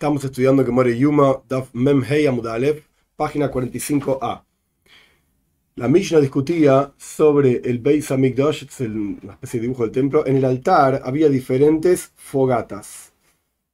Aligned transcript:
Estamos 0.00 0.24
estudiando 0.24 0.64
Gemore 0.64 0.96
Yuma, 0.96 1.42
Daf 1.46 1.74
Mem 1.74 2.02
Hei 2.02 2.26
Amud 2.26 2.46
página 3.16 3.50
45a. 3.50 4.42
La 5.76 5.88
Mishnah 5.88 6.20
discutía 6.20 6.94
sobre 6.96 7.60
el 7.62 7.80
Beis 7.80 8.10
Hamikdash, 8.10 8.64
es 8.64 8.80
una 8.80 9.34
especie 9.34 9.60
de 9.60 9.66
dibujo 9.66 9.82
del 9.82 9.92
templo. 9.92 10.26
En 10.26 10.38
el 10.38 10.46
altar 10.46 11.02
había 11.04 11.28
diferentes 11.28 12.12
fogatas. 12.16 13.12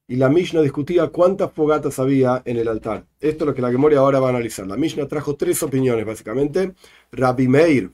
Y 0.08 0.16
la 0.16 0.28
Mishnah 0.28 0.62
discutía 0.62 1.06
cuántas 1.10 1.52
fogatas 1.52 2.00
había 2.00 2.42
en 2.44 2.56
el 2.56 2.66
altar. 2.66 3.06
Esto 3.20 3.44
es 3.44 3.46
lo 3.46 3.54
que 3.54 3.62
la 3.62 3.70
Gemore 3.70 3.94
ahora 3.94 4.18
va 4.18 4.26
a 4.26 4.30
analizar. 4.30 4.66
La 4.66 4.76
Mishnah 4.76 5.06
trajo 5.06 5.36
tres 5.36 5.62
opiniones, 5.62 6.04
básicamente. 6.04 6.74
Rabbi 7.12 7.46
Meir, 7.46 7.92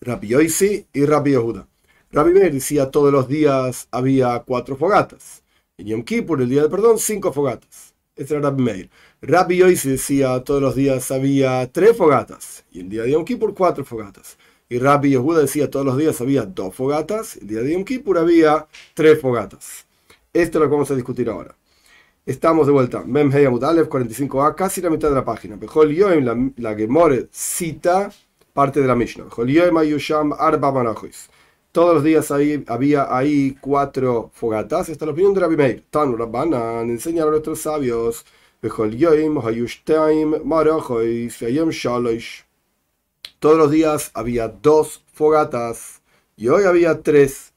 Rabbi 0.00 0.26
Yoisi 0.26 0.84
y 0.92 1.06
Rabbi 1.06 1.30
Yehuda. 1.30 1.68
Rabbi 2.10 2.32
Meir 2.32 2.52
decía 2.52 2.90
todos 2.90 3.12
los 3.12 3.28
días 3.28 3.86
había 3.92 4.36
cuatro 4.40 4.74
fogatas. 4.74 5.45
Yom 5.78 6.02
Kippur, 6.04 6.40
el 6.40 6.48
día 6.48 6.62
del 6.62 6.70
perdón, 6.70 6.98
cinco 6.98 7.32
fogatas. 7.32 7.94
Este 8.16 8.34
era 8.34 8.48
Rabbi 8.48 8.62
Meir. 8.62 8.90
Rabbi 9.20 9.58
Yoisi 9.58 9.90
decía 9.90 10.42
todos 10.42 10.62
los 10.62 10.74
días 10.74 11.10
había 11.10 11.70
tres 11.70 11.94
fogatas. 11.94 12.64
Y 12.72 12.80
el 12.80 12.88
día 12.88 13.02
de 13.02 13.10
Yom 13.10 13.26
Kippur, 13.26 13.54
cuatro 13.54 13.84
fogatas. 13.84 14.38
Y 14.70 14.78
Rabbi 14.78 15.10
Yehuda 15.10 15.40
decía 15.40 15.70
todos 15.70 15.84
los 15.84 15.98
días 15.98 16.18
había 16.22 16.46
dos 16.46 16.74
fogatas. 16.74 17.36
El 17.36 17.48
día 17.48 17.60
de 17.60 17.74
Yom 17.74 17.84
Kippur 17.84 18.16
había 18.16 18.66
tres 18.94 19.20
fogatas. 19.20 19.86
Esto 20.32 20.58
es 20.58 20.62
lo 20.62 20.68
que 20.68 20.72
vamos 20.72 20.90
a 20.90 20.94
discutir 20.94 21.28
ahora. 21.28 21.54
Estamos 22.24 22.66
de 22.66 22.72
vuelta. 22.72 23.04
Mem 23.04 23.30
Hey 23.30 23.44
45a, 23.44 24.54
casi 24.54 24.80
la 24.80 24.88
mitad 24.88 25.10
de 25.10 25.14
la 25.14 25.24
página. 25.26 25.56
Bejol 25.56 25.94
Yoim, 25.94 26.24
la, 26.24 26.52
la 26.56 26.74
Gemore 26.74 27.28
cita 27.30 28.10
parte 28.54 28.80
de 28.80 28.86
la 28.86 28.96
Mishnah. 28.96 29.24
Bejol 29.24 29.48
Yoim 29.48 29.76
Ayusham 29.76 30.32
Arba 30.32 30.72
Manajois. 30.72 31.28
Todos 31.76 31.96
los 31.96 32.04
días 32.04 32.30
había 32.30 33.14
ahí 33.14 33.58
cuatro 33.60 34.30
fogatas. 34.32 34.88
Esta 34.88 35.04
es 35.04 35.06
la 35.08 35.12
opinión 35.12 35.34
de 35.34 35.40
Rabbi 35.40 35.56
Meir. 35.58 35.84
Tan 35.90 36.16
Rabbanan 36.16 36.88
enseñaron 36.88 37.28
a 37.28 37.30
nuestros 37.32 37.60
sabios. 37.60 38.24
Todos 43.38 43.58
los 43.58 43.70
días 43.70 44.10
había 44.14 44.48
dos 44.48 45.04
fogatas 45.12 46.00
y 46.34 46.48
hoy 46.48 46.64
había 46.64 47.02
tres. 47.02 47.52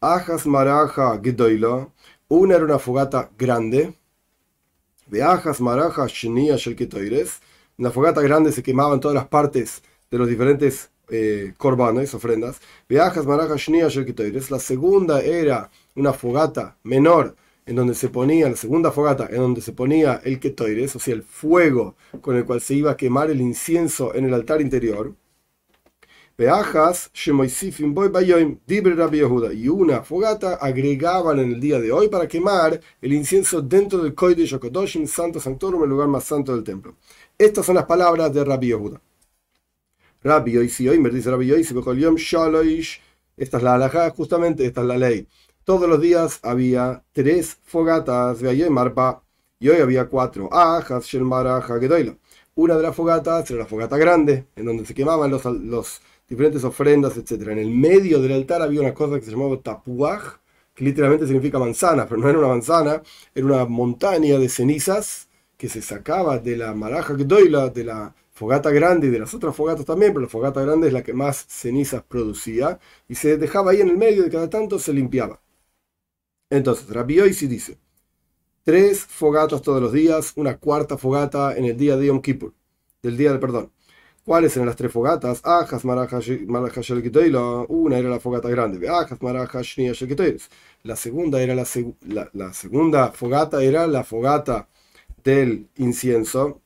Ajas 0.00 0.44
maraja 0.44 1.20
gedoilo. 1.22 1.92
Una 2.26 2.56
era 2.56 2.64
una 2.64 2.80
fogata 2.80 3.30
grande. 3.38 3.94
De 5.06 5.22
ajas 5.22 5.60
maraja. 5.60 6.08
En 6.24 7.28
la 7.78 7.90
fogata 7.92 8.22
grande 8.22 8.50
se 8.50 8.64
quemaban 8.64 8.98
todas 8.98 9.14
las 9.14 9.28
partes 9.28 9.84
de 10.10 10.18
los 10.18 10.26
diferentes 10.26 10.89
eh, 11.10 11.54
ofrendas. 12.14 12.60
Viajas 12.88 13.26
marajas 13.26 13.68
La 14.50 14.58
segunda 14.58 15.20
era 15.20 15.70
una 15.94 16.12
fogata 16.12 16.76
menor 16.82 17.36
en 17.66 17.76
donde 17.76 17.94
se 17.94 18.08
ponía, 18.08 18.48
la 18.48 18.56
segunda 18.56 18.90
fogata, 18.90 19.28
en 19.30 19.36
donde 19.36 19.60
se 19.60 19.72
ponía 19.72 20.20
el 20.24 20.40
ketoires, 20.40 20.96
o 20.96 20.98
sea, 20.98 21.14
el 21.14 21.22
fuego 21.22 21.94
con 22.20 22.36
el 22.36 22.44
cual 22.44 22.60
se 22.60 22.74
iba 22.74 22.90
a 22.90 22.96
quemar 22.96 23.30
el 23.30 23.40
incienso 23.40 24.14
en 24.14 24.24
el 24.24 24.34
altar 24.34 24.60
interior. 24.60 25.14
Veajas, 26.36 27.10
y 29.52 29.68
una 29.68 30.02
fogata 30.02 30.54
agregaban 30.54 31.38
en 31.38 31.52
el 31.52 31.60
día 31.60 31.78
de 31.78 31.92
hoy 31.92 32.08
para 32.08 32.26
quemar 32.26 32.80
el 33.00 33.12
incienso 33.12 33.60
dentro 33.60 34.02
del 34.02 34.14
Kodesh 34.14 34.48
Yokodoshim, 34.48 35.06
Santo 35.06 35.38
Sanctorum, 35.38 35.82
el 35.84 35.90
lugar 35.90 36.08
más 36.08 36.24
santo 36.24 36.54
del 36.54 36.64
templo. 36.64 36.96
Estas 37.36 37.66
son 37.66 37.74
las 37.76 37.84
palabras 37.84 38.32
de 38.32 38.42
Rabbi 38.42 38.68
Yehuda. 38.68 39.00
Rabbi 40.22 40.52
Yoisi 40.52 40.98
me 40.98 41.08
dice 41.08 41.30
Rabbi 41.30 41.46
Yoisi, 41.46 41.74
Shaloish. 41.74 43.00
Esta 43.36 43.56
es 43.56 43.62
la 43.62 43.74
halajá, 43.74 44.10
justamente, 44.10 44.66
esta 44.66 44.82
es 44.82 44.86
la 44.86 44.98
ley. 44.98 45.26
Todos 45.64 45.88
los 45.88 46.00
días 46.00 46.40
había 46.42 47.02
tres 47.12 47.56
fogatas 47.64 48.42
Marpa 48.70 49.22
y 49.58 49.68
hoy 49.68 49.80
había 49.80 50.06
cuatro. 50.08 50.52
Ajas, 50.52 51.06
Shelmaraja, 51.06 51.78
Gedoila. 51.80 52.16
Una 52.54 52.76
de 52.76 52.82
las 52.82 52.94
fogatas 52.94 53.50
era 53.50 53.60
la 53.60 53.66
fogata 53.66 53.96
grande, 53.96 54.46
en 54.56 54.66
donde 54.66 54.84
se 54.84 54.92
quemaban 54.92 55.30
los, 55.30 55.44
los 55.46 56.02
diferentes 56.28 56.64
ofrendas, 56.64 57.16
etc. 57.16 57.48
En 57.48 57.58
el 57.58 57.70
medio 57.70 58.20
del 58.20 58.32
altar 58.32 58.60
había 58.60 58.80
una 58.80 58.92
cosa 58.92 59.18
que 59.18 59.24
se 59.24 59.30
llamaba 59.30 59.56
tapuaj, 59.58 60.38
que 60.74 60.84
literalmente 60.84 61.26
significa 61.26 61.58
manzana, 61.58 62.06
pero 62.06 62.20
no 62.20 62.28
era 62.28 62.38
una 62.38 62.48
manzana, 62.48 63.02
era 63.34 63.46
una 63.46 63.64
montaña 63.64 64.38
de 64.38 64.48
cenizas 64.50 65.28
que 65.56 65.68
se 65.68 65.80
sacaba 65.80 66.38
de 66.38 66.56
la 66.56 66.74
maraja 66.74 67.16
Gedoila, 67.16 67.70
de 67.70 67.84
la 67.84 68.14
fogata 68.40 68.70
grande 68.70 69.08
y 69.08 69.10
de 69.10 69.18
las 69.18 69.34
otras 69.34 69.54
fogatas 69.54 69.84
también, 69.84 70.14
pero 70.14 70.22
la 70.22 70.28
fogata 70.28 70.62
grande 70.62 70.86
es 70.86 70.94
la 70.94 71.02
que 71.02 71.12
más 71.12 71.44
cenizas 71.46 72.02
producía 72.02 72.80
y 73.06 73.14
se 73.14 73.36
dejaba 73.36 73.72
ahí 73.72 73.82
en 73.82 73.90
el 73.90 73.98
medio 73.98 74.26
y 74.26 74.30
cada 74.30 74.48
tanto 74.48 74.78
se 74.78 74.94
limpiaba. 74.94 75.42
Entonces, 76.48 76.88
Rabbi 76.88 77.20
Oisi 77.20 77.46
dice, 77.46 77.76
tres 78.64 79.04
fogatas 79.04 79.60
todos 79.62 79.82
los 79.82 79.92
días, 79.92 80.32
una 80.36 80.56
cuarta 80.56 80.96
fogata 80.96 81.54
en 81.54 81.66
el 81.66 81.76
día 81.76 81.98
de 81.98 82.06
Yom 82.06 82.22
Kippur, 82.22 82.54
del 83.02 83.18
día 83.18 83.30
del 83.30 83.40
perdón. 83.40 83.72
¿Cuáles 84.24 84.56
eran 84.56 84.68
las 84.68 84.76
tres 84.76 84.90
fogatas? 84.90 85.42
Ajas, 85.44 85.84
una 85.84 86.08
era 87.98 88.08
la 88.08 88.20
fogata 88.20 88.48
grande, 88.48 88.78
La 90.82 90.96
segunda 90.96 91.42
era 91.42 91.54
la, 91.54 91.66
la, 92.06 92.30
la 92.32 92.54
segunda 92.54 93.12
fogata 93.12 93.62
era 93.62 93.86
la 93.86 94.02
fogata 94.02 94.66
del 95.24 95.68
incienso, 95.76 96.62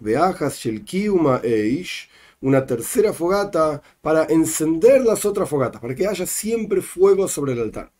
Veajas 0.00 0.58
Shelkiuma 0.58 1.40
Eish, 1.42 2.08
una 2.40 2.66
tercera 2.66 3.12
fogata 3.12 3.82
para 4.00 4.24
encender 4.24 5.02
las 5.02 5.24
otras 5.24 5.48
fogatas, 5.48 5.80
para 5.80 5.94
que 5.94 6.06
haya 6.06 6.26
siempre 6.26 6.82
fuego 6.82 7.28
sobre 7.28 7.52
el 7.52 7.60
altar. 7.60 7.92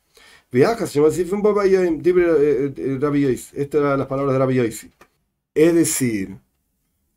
Veajas 0.51 0.95
Estas 0.95 1.19
eran 3.81 3.99
las 3.99 4.07
palabras 4.07 4.33
de 4.33 4.39
Rabbi 4.39 4.71
Es 5.55 5.75
decir, 5.75 6.37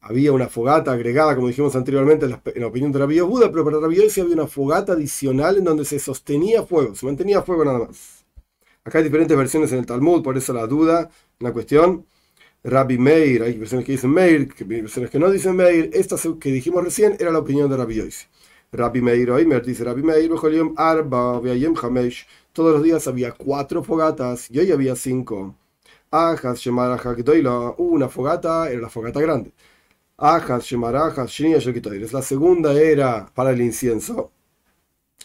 había 0.01 0.31
una 0.31 0.47
fogata 0.47 0.93
agregada, 0.93 1.35
como 1.35 1.47
dijimos 1.47 1.75
anteriormente 1.75 2.25
en 2.25 2.61
la, 2.61 2.67
opinión 2.67 2.91
de 2.91 2.99
Rabbi 2.99 3.15
Yehuda, 3.15 3.51
pero 3.51 3.65
para 3.65 3.79
Rabbi 3.79 4.01
había 4.01 4.33
una 4.33 4.47
fogata 4.47 4.93
adicional 4.93 5.57
en 5.57 5.65
donde 5.65 5.85
se 5.85 5.99
sostenía 5.99 6.63
fuego, 6.63 6.95
se 6.95 7.05
mantenía 7.05 7.41
fuego 7.41 7.65
nada 7.65 7.79
más. 7.79 8.25
Acá 8.83 8.99
hay 8.99 9.03
diferentes 9.03 9.37
versiones 9.37 9.71
en 9.73 9.79
el 9.79 9.85
Talmud, 9.85 10.23
por 10.23 10.37
eso 10.37 10.53
la 10.53 10.65
duda, 10.65 11.09
la 11.39 11.51
cuestión. 11.51 12.05
Rabbi 12.63 12.97
Meir, 12.97 13.43
hay 13.43 13.57
versiones 13.57 13.85
que 13.85 13.93
dicen 13.93 14.11
Meir, 14.11 14.53
hay 14.59 14.81
versiones 14.81 15.09
que 15.09 15.19
no 15.19 15.31
dicen 15.31 15.55
Meir. 15.55 15.89
Esta 15.93 16.17
que 16.39 16.51
dijimos 16.51 16.83
recién 16.83 17.15
era 17.19 17.31
la 17.31 17.39
opinión 17.39 17.69
de 17.69 17.77
Rabbi 17.77 17.95
Yoisi. 17.95 18.25
Rabbi 18.71 19.01
Meir, 19.01 19.31
Oimer, 19.31 19.65
dice 19.65 19.83
Rabbi 19.83 20.03
Meir, 20.03 20.31
Arba, 20.75 21.41
Hamesh. 21.81 22.27
Todos 22.51 22.73
los 22.73 22.83
días 22.83 23.07
había 23.07 23.31
cuatro 23.31 23.83
fogatas 23.83 24.51
y 24.51 24.59
hoy 24.59 24.71
había 24.71 24.95
cinco. 24.95 25.55
Ajas, 26.11 26.59
Shemaraja, 26.59 27.15
una 27.77 28.09
fogata 28.09 28.69
era 28.69 28.81
la 28.81 28.89
fogata 28.89 29.21
grande. 29.21 29.53
Ajas, 30.17 30.65
Shemaraja, 30.65 31.25
Shinia, 31.27 31.59
La 32.11 32.21
segunda 32.21 32.73
era 32.73 33.25
para 33.33 33.51
el 33.51 33.61
incienso. 33.61 34.31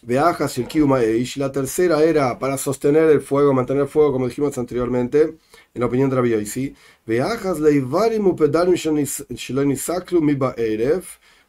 Veajas, 0.02 0.58
Eish. 0.58 1.36
La 1.38 1.50
tercera 1.50 2.02
era 2.02 2.38
para 2.38 2.58
sostener 2.58 3.08
el 3.10 3.20
fuego, 3.20 3.54
mantener 3.54 3.84
el 3.84 3.88
fuego, 3.88 4.12
como 4.12 4.28
dijimos 4.28 4.56
anteriormente 4.58 5.36
en 5.74 5.80
la 5.80 5.86
opinión 5.86 6.10
de 6.10 6.16
Rabbi 6.16 6.30
Yoisi, 6.30 6.74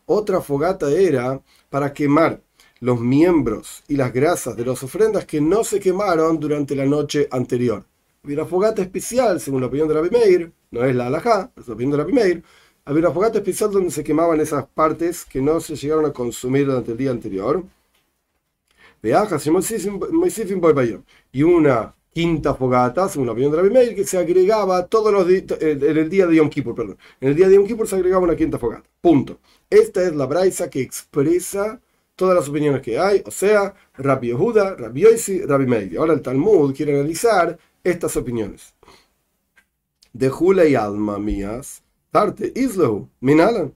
otra 0.07 0.41
fogata 0.41 0.91
era 0.91 1.41
para 1.69 1.93
quemar 1.93 2.41
los 2.79 2.99
miembros 2.99 3.83
y 3.87 3.95
las 3.95 4.13
grasas 4.13 4.55
de 4.55 4.65
las 4.65 4.83
ofrendas 4.83 5.25
que 5.25 5.41
no 5.41 5.63
se 5.63 5.79
quemaron 5.79 6.39
durante 6.39 6.75
la 6.75 6.85
noche 6.85 7.27
anterior. 7.31 7.85
Había 8.23 8.37
una 8.37 8.45
fogata 8.45 8.81
especial, 8.81 9.39
según 9.39 9.61
la 9.61 9.67
opinión 9.67 9.87
de 9.87 9.93
Rabbi 9.93 10.09
Meir, 10.09 10.51
no 10.71 10.83
es 10.83 10.95
la 10.95 11.07
alajá, 11.07 11.51
es 11.55 11.67
la 11.67 11.73
opinión 11.73 11.91
de 11.91 11.97
Rabbi 11.97 12.13
Meir, 12.13 12.43
había 12.85 12.99
una 13.01 13.11
fogata 13.11 13.39
especial 13.39 13.71
donde 13.71 13.91
se 13.91 14.03
quemaban 14.03 14.39
esas 14.39 14.65
partes 14.67 15.25
que 15.25 15.41
no 15.41 15.59
se 15.59 15.75
llegaron 15.75 16.05
a 16.05 16.13
consumir 16.13 16.67
durante 16.67 16.91
el 16.91 16.97
día 16.97 17.11
anterior. 17.11 17.63
Y 21.31 21.43
una 21.43 21.95
quinta 22.13 22.53
fogata, 22.53 23.09
según 23.09 23.25
la 23.25 23.33
opinión 23.33 23.51
de 23.51 23.61
Rabbi 23.61 23.95
que 23.95 24.05
se 24.05 24.17
agregaba 24.17 24.87
todos 24.87 25.11
los 25.11 25.27
en 25.29 25.97
el 25.97 26.09
día 26.09 26.25
de 26.25 26.37
Yom 26.37 26.49
Kippur, 26.49 26.73
perdón. 26.73 26.97
En 27.19 27.29
el 27.29 27.35
día 27.35 27.49
de 27.49 27.55
Yom 27.55 27.67
Kippur 27.67 27.87
se 27.87 27.95
agregaba 27.95 28.23
una 28.23 28.35
quinta 28.35 28.57
fogata. 28.57 28.89
Punto. 29.01 29.39
Esta 29.69 30.01
es 30.01 30.15
la 30.15 30.25
braisa 30.25 30.69
que 30.69 30.81
expresa 30.81 31.81
todas 32.15 32.35
las 32.35 32.47
opiniones 32.47 32.81
que 32.81 32.97
hay, 32.97 33.21
o 33.25 33.31
sea, 33.31 33.73
Rabbi 33.97 34.27
Yehuda, 34.27 34.75
Rabbi 34.75 35.01
Yoisi, 35.01 35.41
Rabbi 35.41 35.65
Meir. 35.65 35.97
Ahora 35.97 36.13
el 36.13 36.21
Talmud 36.21 36.73
quiere 36.73 36.93
analizar 36.93 37.57
estas 37.83 38.15
opiniones. 38.15 38.73
De 40.13 40.29
Jula 40.29 40.65
y 40.65 40.75
Alma 40.75 41.19
mías, 41.19 41.83
Tarte, 42.11 42.53
Islehu, 42.55 43.09
Minalan. 43.19 43.73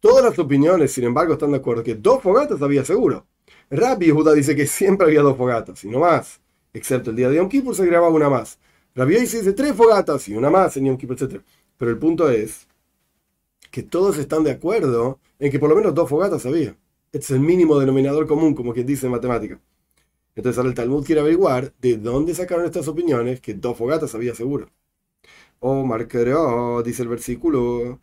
Todas 0.00 0.22
las 0.22 0.38
opiniones, 0.38 0.92
sin 0.92 1.04
embargo, 1.04 1.32
están 1.32 1.52
de 1.52 1.56
acuerdo 1.56 1.82
que 1.82 1.94
dos 1.94 2.22
fogatas 2.22 2.60
había 2.60 2.84
seguro. 2.84 3.26
Rabbi 3.70 4.06
Yehuda 4.06 4.32
dice 4.34 4.56
que 4.56 4.66
siempre 4.66 5.06
había 5.06 5.22
dos 5.22 5.36
fogatas, 5.36 5.84
y 5.84 5.88
no 5.88 6.00
más 6.00 6.40
excepto 6.72 7.10
el 7.10 7.16
día 7.16 7.28
de 7.28 7.36
Yom 7.36 7.48
Kippur 7.48 7.74
se 7.74 7.86
grababa 7.86 8.12
una 8.14 8.28
más. 8.28 8.58
Rabbi 8.94 9.16
dice 9.16 9.52
tres 9.52 9.74
fogatas 9.74 10.28
y 10.28 10.34
una 10.34 10.50
más 10.50 10.76
en 10.76 10.86
Yom 10.86 10.96
Kippur, 10.96 11.16
etc. 11.20 11.42
Pero 11.76 11.90
el 11.90 11.98
punto 11.98 12.30
es 12.30 12.66
que 13.70 13.82
todos 13.82 14.18
están 14.18 14.44
de 14.44 14.52
acuerdo 14.52 15.20
en 15.38 15.50
que 15.50 15.58
por 15.58 15.68
lo 15.68 15.76
menos 15.76 15.94
dos 15.94 16.08
fogatas 16.08 16.46
había. 16.46 16.76
Este 17.12 17.26
es 17.26 17.30
el 17.30 17.40
mínimo 17.40 17.78
denominador 17.78 18.26
común, 18.26 18.54
como 18.54 18.72
quien 18.72 18.86
dice 18.86 19.06
en 19.06 19.12
matemática. 19.12 19.60
Entonces 20.34 20.58
ahora 20.58 20.70
el 20.70 20.74
Talmud 20.74 21.04
quiere 21.04 21.20
averiguar 21.20 21.72
de 21.80 21.96
dónde 21.96 22.34
sacaron 22.34 22.64
estas 22.64 22.88
opiniones 22.88 23.40
que 23.40 23.54
dos 23.54 23.76
fogatas 23.76 24.14
había 24.14 24.34
seguro. 24.34 24.68
O 25.60 25.84
marcará, 25.84 26.82
dice 26.84 27.02
el 27.02 27.08
versículo, 27.08 28.00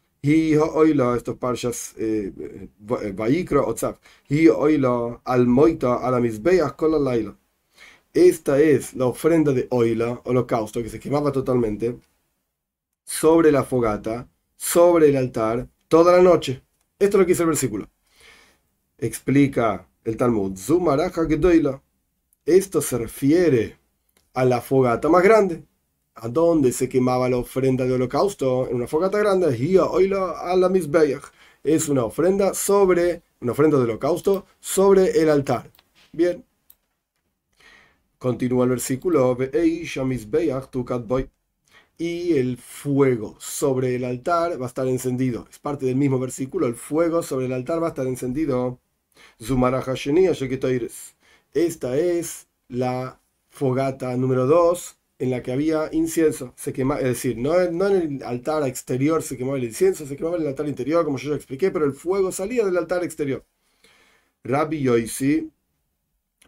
eh, 1.98 2.32
Vaikra 2.80 3.62
o 3.62 3.74
Tzaf, 3.74 3.98
y 4.30 4.48
oila 4.48 5.22
al 5.24 5.48
moita 5.48 5.96
a 5.96 6.12
la 6.12 6.20
misbeas 6.20 6.74
con 6.74 6.92
la 6.92 7.00
laila. 7.00 7.38
Esta 8.14 8.60
es 8.60 8.94
la 8.96 9.08
ofrenda 9.08 9.52
de 9.52 9.68
oila, 9.72 10.22
holocausto, 10.24 10.82
que 10.82 10.90
se 10.90 11.00
quemaba 11.00 11.32
totalmente, 11.32 11.98
sobre 13.04 13.52
la 13.52 13.64
fogata, 13.64 14.30
sobre 14.56 15.10
el 15.10 15.18
altar, 15.18 15.68
toda 15.88 16.14
la 16.14 16.22
noche. 16.24 16.64
Esto 16.98 17.18
es 17.18 17.20
lo 17.20 17.26
que 17.26 17.34
dice 17.34 17.44
el 17.44 17.50
versículo. 17.50 17.90
Explica 18.98 19.88
el 20.06 20.16
Talmud, 20.16 20.58
Zumaraja 20.58 21.26
Gedoila. 21.28 21.82
Esto 22.46 22.82
se 22.82 22.98
refiere 22.98 23.78
a 24.34 24.46
la 24.46 24.62
fogata 24.62 25.10
más 25.10 25.24
grande. 25.24 25.64
¿A 26.18 26.30
dónde 26.30 26.72
se 26.72 26.88
quemaba 26.88 27.30
la 27.30 27.38
ofrenda 27.38 27.84
de 27.86 27.94
holocausto? 27.94 28.70
En 28.70 28.78
una 28.78 28.88
fogata 28.88 29.18
grande. 29.20 29.48
Es 31.64 31.90
una 31.90 32.06
ofrenda 32.06 32.54
sobre, 32.54 33.22
una 33.42 33.52
ofrenda 33.52 33.78
de 33.78 33.84
holocausto 33.84 34.46
sobre 34.62 35.22
el 35.22 35.30
altar. 35.30 35.70
Bien. 36.14 36.46
Continúa 38.18 38.64
el 38.64 38.70
versículo. 38.70 39.38
Y 41.98 42.38
el 42.38 42.58
fuego 42.58 43.36
sobre 43.40 43.96
el 43.96 44.06
altar 44.06 44.60
va 44.60 44.66
a 44.66 44.68
estar 44.70 44.88
encendido. 44.88 45.48
Es 45.50 45.60
parte 45.60 45.86
del 45.86 45.98
mismo 45.98 46.18
versículo. 46.18 46.68
El 46.68 46.76
fuego 46.76 47.24
sobre 47.24 47.48
el 47.48 47.54
altar 47.54 47.82
va 47.84 47.88
a 47.88 47.90
estar 47.90 48.08
encendido. 48.08 48.80
Esta 51.54 51.98
es 51.98 52.48
la 52.70 53.20
fogata 53.50 54.16
número 54.18 54.46
2 54.48 54.98
en 55.20 55.30
la 55.32 55.42
que 55.42 55.52
había 55.52 55.90
incienso. 55.94 56.54
Se 56.58 56.74
quema, 56.74 56.98
es 56.98 57.06
decir, 57.06 57.38
no, 57.38 57.54
no, 57.72 57.88
en 57.88 58.18
el 58.20 58.24
altar 58.24 58.64
exterior 58.68 59.24
se 59.24 59.38
quemaba 59.38 59.58
el 59.58 59.64
incienso, 59.66 60.06
se 60.06 60.16
quemaba 60.16 60.36
en 60.38 60.44
el 60.44 60.48
altar 60.50 60.68
interior, 60.68 61.06
como 61.06 61.18
yo 61.18 61.32
ya 61.32 61.36
expliqué, 61.36 61.72
pero 61.72 61.86
el 61.86 61.94
fuego 61.94 62.32
salía 62.32 62.66
del 62.66 62.78
altar 62.78 63.04
exterior. 63.04 63.46
Rabbi 64.44 64.82
Yoisi 64.82 65.52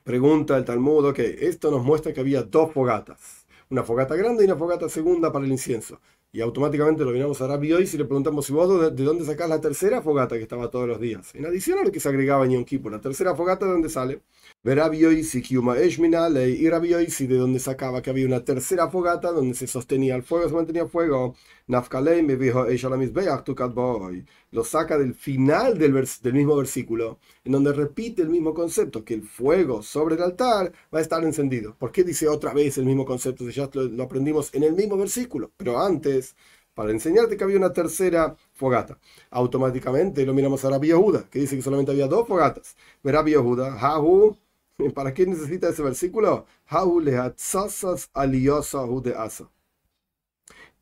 pregunta 0.04 0.58
el 0.58 0.66
Talmud, 0.66 1.06
ok, 1.06 1.20
esto 1.20 1.72
nos 1.72 1.84
muestra 1.84 2.14
que 2.14 2.20
había 2.22 2.44
dos 2.44 2.72
fogatas, 2.74 3.46
una 3.70 3.84
fogata 3.84 4.16
grande 4.16 4.44
y 4.44 4.48
una 4.48 4.56
fogata 4.58 4.90
segunda 4.90 5.32
para 5.32 5.46
el 5.46 5.52
incienso. 5.52 6.00
Y 6.38 6.42
automáticamente 6.42 7.04
lo 7.04 7.10
miramos 7.10 7.42
a 7.42 7.48
Rabbi 7.48 7.70
Yoisi 7.70 7.96
y 7.96 7.98
le 7.98 8.06
preguntamos 8.06 8.46
si 8.46 8.54
vos 8.54 8.96
de 8.96 9.04
dónde 9.04 9.26
sacás 9.26 9.50
la 9.50 9.60
tercera 9.60 10.04
fogata 10.04 10.36
que 10.36 10.44
estaba 10.44 10.70
todos 10.70 10.88
los 10.88 11.00
días. 11.02 11.34
En 11.34 11.48
adición 11.48 11.80
a 11.80 11.84
lo 11.84 11.92
que 11.92 12.00
se 12.00 12.10
agregaba 12.10 12.46
en 12.46 12.52
Yom 12.52 12.64
Kippur, 12.64 12.92
la 12.92 13.02
tercera 13.02 13.34
fogata 13.34 13.66
de 13.66 13.72
dónde 13.72 13.90
sale. 13.90 14.22
Rabbi 14.64 15.00
Yoisi 15.00 15.42
y 15.50 16.70
Rabbi 16.70 16.90
Yoisi 16.90 17.26
de 17.26 17.38
donde 17.38 17.58
sacaba 17.58 18.04
que 18.04 18.12
había 18.12 18.28
una 18.28 18.46
tercera 18.46 18.88
fogata 18.88 19.32
donde 19.32 19.56
se 19.56 19.66
sostenía 19.66 20.16
el 20.16 20.22
fuego, 20.22 20.48
se 20.48 20.54
mantenía 20.54 20.86
fuego. 20.86 21.36
Lo 24.52 24.64
saca 24.64 24.98
del 25.00 25.16
final 25.16 25.78
del, 25.80 26.08
del 26.22 26.34
mismo 26.34 26.56
versículo, 26.56 27.20
en 27.48 27.54
donde 27.54 27.74
repite 27.74 28.22
el 28.22 28.30
mismo 28.30 28.54
concepto, 28.54 29.04
que 29.04 29.14
el 29.16 29.24
fuego 29.24 29.82
sobre 29.82 30.16
el 30.16 30.22
altar 30.22 30.72
va 30.94 31.00
a 31.00 31.02
estar 31.02 31.24
encendido. 31.24 31.76
¿Por 31.80 31.92
qué 31.92 32.04
dice 32.04 32.28
otra 32.28 32.54
vez 32.54 32.78
el 32.78 32.86
mismo 32.86 33.06
concepto? 33.06 33.46
Si 33.46 33.54
ya 33.54 33.70
lo, 33.74 34.04
aprendimos 34.04 34.54
en 34.54 34.64
el 34.64 34.74
mismo 34.74 34.98
versículo, 34.98 35.52
pero 35.58 35.80
antes 35.80 36.36
para 36.74 36.92
enseñarte 36.92 37.38
que 37.38 37.44
había 37.44 37.58
una 37.58 37.74
tercera 37.74 38.36
fogata. 38.54 39.00
Automáticamente 39.32 40.26
lo 40.26 40.34
miramos 40.34 40.64
a 40.66 40.70
Rabbi 40.70 40.90
Yehuda, 40.90 41.30
que 41.30 41.40
dice 41.40 41.56
que 41.56 41.62
solamente 41.64 41.92
había 41.92 42.08
dos 42.08 42.28
fogatas. 42.28 42.76
Rabbi 43.04 43.32
Yehuda, 43.32 43.80
Hahu, 43.80 44.38
¿Para 44.94 45.14
qué 45.14 45.26
necesita 45.26 45.70
ese 45.70 45.82
versículo? 45.82 46.46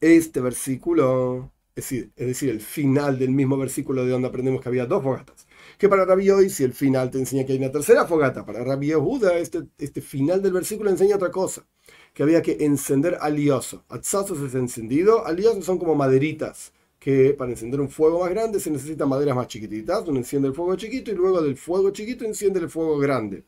Este 0.01 0.41
versículo, 0.41 1.51
es 1.75 2.13
decir, 2.15 2.49
el 2.49 2.61
final 2.61 3.19
del 3.19 3.31
mismo 3.31 3.57
versículo 3.57 4.05
de 4.05 4.11
donde 4.11 4.29
aprendemos 4.29 4.61
que 4.61 4.69
había 4.69 4.85
dos 4.85 5.03
fogatas. 5.03 5.45
Que 5.77 5.89
para 5.89 6.05
Rabbi 6.05 6.29
hoy, 6.29 6.49
si 6.49 6.63
el 6.63 6.73
final 6.73 7.11
te 7.11 7.19
enseña 7.19 7.45
que 7.45 7.51
hay 7.51 7.57
una 7.57 7.71
tercera 7.71 8.05
fogata, 8.05 8.45
para 8.45 8.63
Rabbi 8.63 8.87
Yehuda, 8.87 9.37
este, 9.37 9.63
este 9.77 10.01
final 10.01 10.41
del 10.41 10.53
versículo 10.53 10.89
enseña 10.89 11.17
otra 11.17 11.31
cosa, 11.31 11.67
que 12.13 12.23
había 12.23 12.41
que 12.41 12.57
encender 12.61 13.17
alioso. 13.19 13.83
Atzazos 13.89 14.39
es 14.39 14.55
encendido, 14.55 15.25
aliosos 15.25 15.65
son 15.65 15.77
como 15.77 15.95
maderitas, 15.95 16.71
que 16.97 17.33
para 17.33 17.51
encender 17.51 17.81
un 17.81 17.89
fuego 17.89 18.21
más 18.21 18.29
grande 18.29 18.59
se 18.61 18.71
necesitan 18.71 19.09
maderas 19.09 19.35
más 19.35 19.47
chiquititas, 19.47 20.07
uno 20.07 20.17
enciende 20.17 20.47
el 20.47 20.53
fuego 20.53 20.75
chiquito 20.77 21.11
y 21.11 21.15
luego 21.15 21.41
del 21.41 21.57
fuego 21.57 21.91
chiquito 21.91 22.23
enciende 22.25 22.59
el 22.61 22.69
fuego 22.69 22.97
grande. 22.97 23.45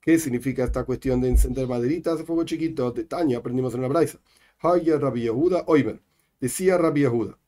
¿Qué 0.00 0.18
significa 0.18 0.64
esta 0.64 0.84
cuestión 0.84 1.20
de 1.20 1.28
encender 1.30 1.66
maderitas 1.66 2.18
de 2.18 2.24
fuego 2.24 2.44
chiquito? 2.44 2.92
De 2.92 3.06
aprendimos 3.36 3.74
en 3.74 3.82
la 3.82 3.88
braisa. 3.88 4.20
Haya 4.60 4.98
Rabbi 4.98 5.22
Yehuda, 5.22 5.64
oimer. 5.66 6.00
Decía 6.40 6.78
Rabbi 6.78 7.00
Yehuda. 7.00 7.38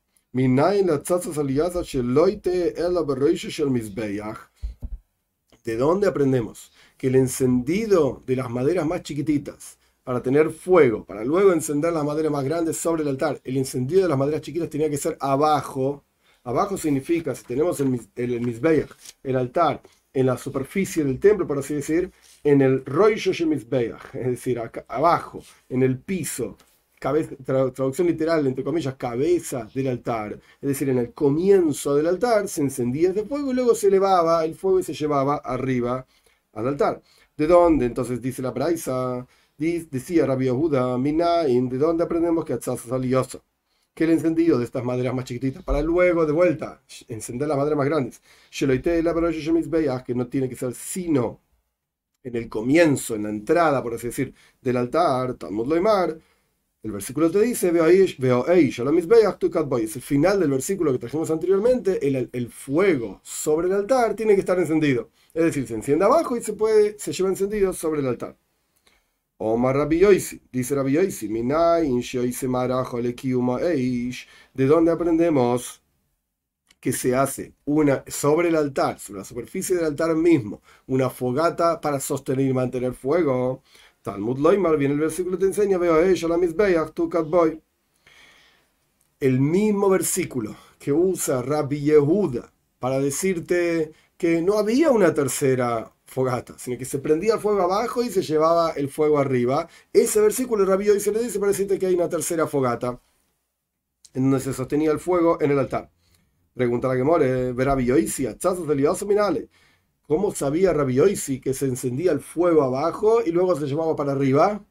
¿De 5.64 5.76
dónde 5.76 6.06
aprendemos? 6.06 6.70
Que 6.98 7.06
el 7.06 7.14
encendido 7.16 8.22
de 8.26 8.36
las 8.36 8.50
maderas 8.50 8.86
más 8.86 9.02
chiquititas 9.02 9.78
para 10.04 10.22
tener 10.22 10.50
fuego, 10.50 11.04
para 11.04 11.24
luego 11.24 11.52
encender 11.52 11.94
las 11.94 12.04
maderas 12.04 12.30
más 12.30 12.44
grandes 12.44 12.76
sobre 12.76 13.02
el 13.02 13.08
altar, 13.08 13.40
el 13.42 13.56
encendido 13.56 14.02
de 14.02 14.08
las 14.08 14.18
maderas 14.18 14.42
chiquitas 14.42 14.68
tenía 14.68 14.90
que 14.90 14.98
ser 14.98 15.16
abajo. 15.18 16.04
Abajo 16.44 16.76
significa, 16.76 17.34
si 17.34 17.44
tenemos 17.44 17.80
el, 17.80 17.98
el, 18.16 18.94
el 19.22 19.36
altar 19.36 19.80
en 20.12 20.26
la 20.26 20.36
superficie 20.36 21.04
del 21.04 21.18
templo, 21.18 21.46
por 21.46 21.58
así 21.58 21.74
decir, 21.74 22.10
en 22.44 22.60
el 22.60 22.84
Roy 22.84 23.14
es 23.14 23.30
decir, 24.12 24.58
acá, 24.58 24.84
abajo, 24.88 25.42
en 25.68 25.82
el 25.82 25.98
piso, 25.98 26.56
cabeza, 26.98 27.34
traducción 27.44 28.06
literal, 28.06 28.46
entre 28.46 28.64
comillas, 28.64 28.94
cabeza 28.96 29.68
del 29.74 29.88
altar, 29.88 30.38
es 30.60 30.68
decir, 30.68 30.88
en 30.88 30.98
el 30.98 31.12
comienzo 31.12 31.94
del 31.94 32.06
altar 32.06 32.48
se 32.48 32.62
encendía 32.62 33.10
ese 33.10 33.24
fuego 33.24 33.50
y 33.52 33.54
luego 33.54 33.74
se 33.74 33.88
elevaba 33.88 34.44
el 34.44 34.54
fuego 34.54 34.80
y 34.80 34.82
se 34.84 34.94
llevaba 34.94 35.36
arriba 35.36 36.06
al 36.52 36.68
altar. 36.68 37.02
¿De 37.36 37.46
dónde? 37.46 37.86
Entonces 37.86 38.20
dice 38.20 38.42
la 38.42 38.50
Braisa, 38.50 39.26
decía 39.56 40.26
Rabbi 40.26 40.46
Yehuda, 40.46 40.98
Minain, 40.98 41.68
¿de 41.68 41.78
dónde 41.78 42.04
aprendemos 42.04 42.44
que 42.44 42.54
Atzaz 42.54 42.80
salioso? 42.80 43.42
que 43.98 44.04
el 44.04 44.10
encendido 44.10 44.58
de 44.58 44.64
estas 44.64 44.84
maderas 44.84 45.12
más 45.12 45.24
chiquititas 45.24 45.64
para 45.64 45.82
luego 45.82 46.24
de 46.24 46.32
vuelta 46.32 46.80
encender 47.08 47.48
las 47.48 47.58
maderas 47.58 47.78
más 47.78 47.88
grandes. 47.88 48.22
Que 50.06 50.14
no 50.14 50.28
tiene 50.28 50.48
que 50.48 50.54
ser 50.54 50.72
sino 50.74 51.40
en 52.22 52.36
el 52.36 52.48
comienzo, 52.48 53.16
en 53.16 53.24
la 53.24 53.30
entrada, 53.30 53.82
por 53.82 53.94
así 53.94 54.06
decir, 54.08 54.34
del 54.62 54.76
altar, 54.76 55.34
Talmud 55.34 55.66
Loimar, 55.66 56.16
el 56.88 56.92
versículo 56.92 57.30
te 57.30 57.40
dice, 57.42 57.70
veo 57.70 57.86
el 58.46 58.72
final 60.00 60.40
del 60.40 60.50
versículo 60.50 60.92
que 60.92 60.98
trajimos 60.98 61.30
anteriormente, 61.30 62.06
el, 62.06 62.30
el, 62.32 62.48
fuego 62.48 63.20
sobre 63.22 63.66
el 63.66 63.74
altar 63.74 64.14
tiene 64.14 64.34
que 64.34 64.40
estar 64.40 64.58
encendido. 64.58 65.10
Es 65.34 65.44
decir, 65.44 65.66
se 65.66 65.74
enciende 65.74 66.06
abajo 66.06 66.36
y 66.36 66.42
se 66.42 66.54
puede, 66.54 66.98
se 66.98 67.12
lleva 67.12 67.28
encendido 67.28 67.74
sobre 67.74 68.00
el 68.00 68.06
altar. 68.06 68.36
Omar 69.36 69.76
Rabbi 69.76 70.00
dice 70.50 70.74
Rabbi 70.74 70.92
Yoisi, 70.92 71.28
¿de 74.54 74.66
dónde 74.66 74.90
aprendemos 74.90 75.82
que 76.80 76.92
se 76.92 77.14
hace 77.14 77.52
una 77.66 78.02
sobre 78.06 78.48
el 78.48 78.56
altar, 78.56 78.98
sobre 78.98 79.18
la 79.20 79.24
superficie 79.24 79.76
del 79.76 79.84
altar 79.84 80.16
mismo, 80.16 80.62
una 80.86 81.10
fogata 81.10 81.80
para 81.80 82.00
sostener 82.00 82.46
y 82.46 82.54
mantener 82.54 82.94
fuego? 82.94 83.62
Talmud 84.02 84.38
Loimar, 84.38 84.76
viene 84.76 84.94
el 84.94 85.00
versículo 85.00 85.38
te 85.38 85.46
enseña, 85.46 85.78
veo 85.78 85.96
boy. 87.24 87.60
El 89.20 89.40
mismo 89.40 89.88
versículo 89.88 90.56
que 90.78 90.92
usa 90.92 91.42
Rabbi 91.42 91.80
Yehuda 91.80 92.52
para 92.78 93.00
decirte 93.00 93.92
que 94.16 94.40
no 94.42 94.58
había 94.58 94.90
una 94.90 95.12
tercera 95.12 95.92
fogata, 96.04 96.58
sino 96.58 96.78
que 96.78 96.84
se 96.84 96.98
prendía 96.98 97.34
el 97.34 97.40
fuego 97.40 97.62
abajo 97.62 98.02
y 98.02 98.10
se 98.10 98.22
llevaba 98.22 98.70
el 98.72 98.88
fuego 98.88 99.18
arriba. 99.18 99.68
Ese 99.92 100.20
versículo 100.20 100.64
Rabbi 100.64 100.88
hoy 100.88 101.00
se 101.00 101.12
le 101.12 101.22
dice 101.22 101.38
para 101.38 101.52
decirte 101.52 101.78
que 101.78 101.86
hay 101.86 101.94
una 101.94 102.08
tercera 102.08 102.46
fogata, 102.46 103.00
en 104.14 104.22
donde 104.22 104.40
se 104.40 104.52
sostenía 104.52 104.90
el 104.90 105.00
fuego 105.00 105.38
en 105.40 105.50
el 105.50 105.58
altar. 105.58 105.90
Pregunta 106.54 106.88
la 106.88 106.96
que 106.96 107.04
more, 107.04 107.52
Rabbi 107.52 107.84
Yoisi, 107.84 108.26
minale. 109.06 109.48
¿Cómo 110.08 110.34
sabía 110.34 110.72
Rabbi 110.72 110.94
Yoisi 110.94 111.38
que 111.38 111.52
se 111.52 111.66
encendía 111.66 112.12
el 112.12 112.20
fuego 112.20 112.62
abajo 112.62 113.20
y 113.24 113.30
luego 113.30 113.54
se 113.56 113.66
llevaba 113.66 113.94
para 113.94 114.12
arriba? 114.12 114.64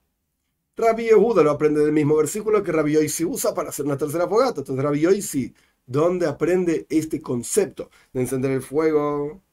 Rabbi 0.75 1.03
Yehuda 1.05 1.43
lo 1.43 1.51
aprende 1.51 1.81
del 1.81 1.91
mismo 1.93 2.15
versículo 2.15 2.63
que 2.63 2.71
Rabbi 2.71 2.93
Yoisi 2.93 3.23
usa 3.23 3.53
para 3.53 3.69
hacer 3.69 3.85
una 3.85 3.97
tercera 3.97 4.27
fogata. 4.27 4.61
Entonces 4.61 4.83
Rabbi 4.83 5.01
Yoisi, 5.01 5.53
¿dónde 5.85 6.25
aprende 6.25 6.87
este 6.89 7.21
concepto 7.21 7.91
de 8.13 8.21
encender 8.21 8.49
el 8.49 8.63
fuego? 8.63 9.43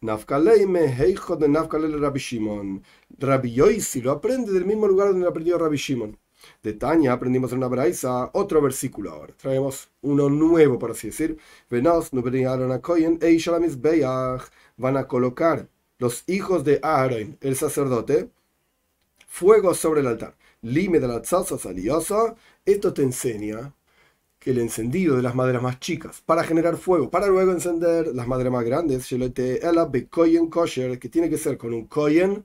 Nafkaleime, 0.00 0.86
Heijo 1.00 1.36
de 1.36 1.48
Nafkalele 1.48 1.98
Rabbi 1.98 2.18
Shimon. 2.18 2.82
Rabbi 3.18 3.52
Yoisi 3.52 4.02
lo 4.02 4.10
aprende 4.10 4.52
del 4.52 4.66
mismo 4.66 4.88
lugar 4.88 5.08
donde 5.10 5.24
lo 5.24 5.30
aprendió 5.30 5.58
Rabbi 5.58 5.76
Shimon. 5.76 6.18
De 6.62 6.74
Tania 6.74 7.12
aprendimos 7.12 7.52
en 7.52 7.58
una 7.58 7.68
braisa 7.68 8.30
otro 8.34 8.60
versículo 8.60 9.10
ahora. 9.10 9.34
Traemos 9.36 9.88
uno 10.02 10.28
nuevo, 10.28 10.78
por 10.78 10.90
así 10.92 11.08
decir. 11.08 11.38
Van 14.76 14.96
a 14.96 15.06
colocar 15.06 15.68
los 15.98 16.24
hijos 16.26 16.64
de 16.64 16.80
Aaron, 16.82 17.36
el 17.40 17.56
sacerdote, 17.56 18.30
fuego 19.26 19.74
sobre 19.74 20.00
el 20.00 20.06
altar. 20.06 20.36
Lime 20.62 21.00
de 21.00 21.08
la 21.08 21.22
saliosa, 21.24 22.34
esto 22.64 22.92
te 22.92 23.02
enseña 23.02 23.74
que 24.38 24.50
el 24.52 24.58
encendido 24.58 25.16
de 25.16 25.22
las 25.22 25.34
maderas 25.34 25.62
más 25.62 25.80
chicas 25.80 26.22
para 26.24 26.44
generar 26.44 26.76
fuego, 26.78 27.10
para 27.10 27.26
luego 27.26 27.52
encender 27.52 28.08
las 28.14 28.26
maderas 28.26 28.52
más 28.52 28.64
grandes, 28.64 29.06
que 29.08 31.08
tiene 31.10 31.30
que 31.30 31.38
ser 31.38 31.58
con 31.58 31.74
un 31.74 31.86
koyen 31.86 32.44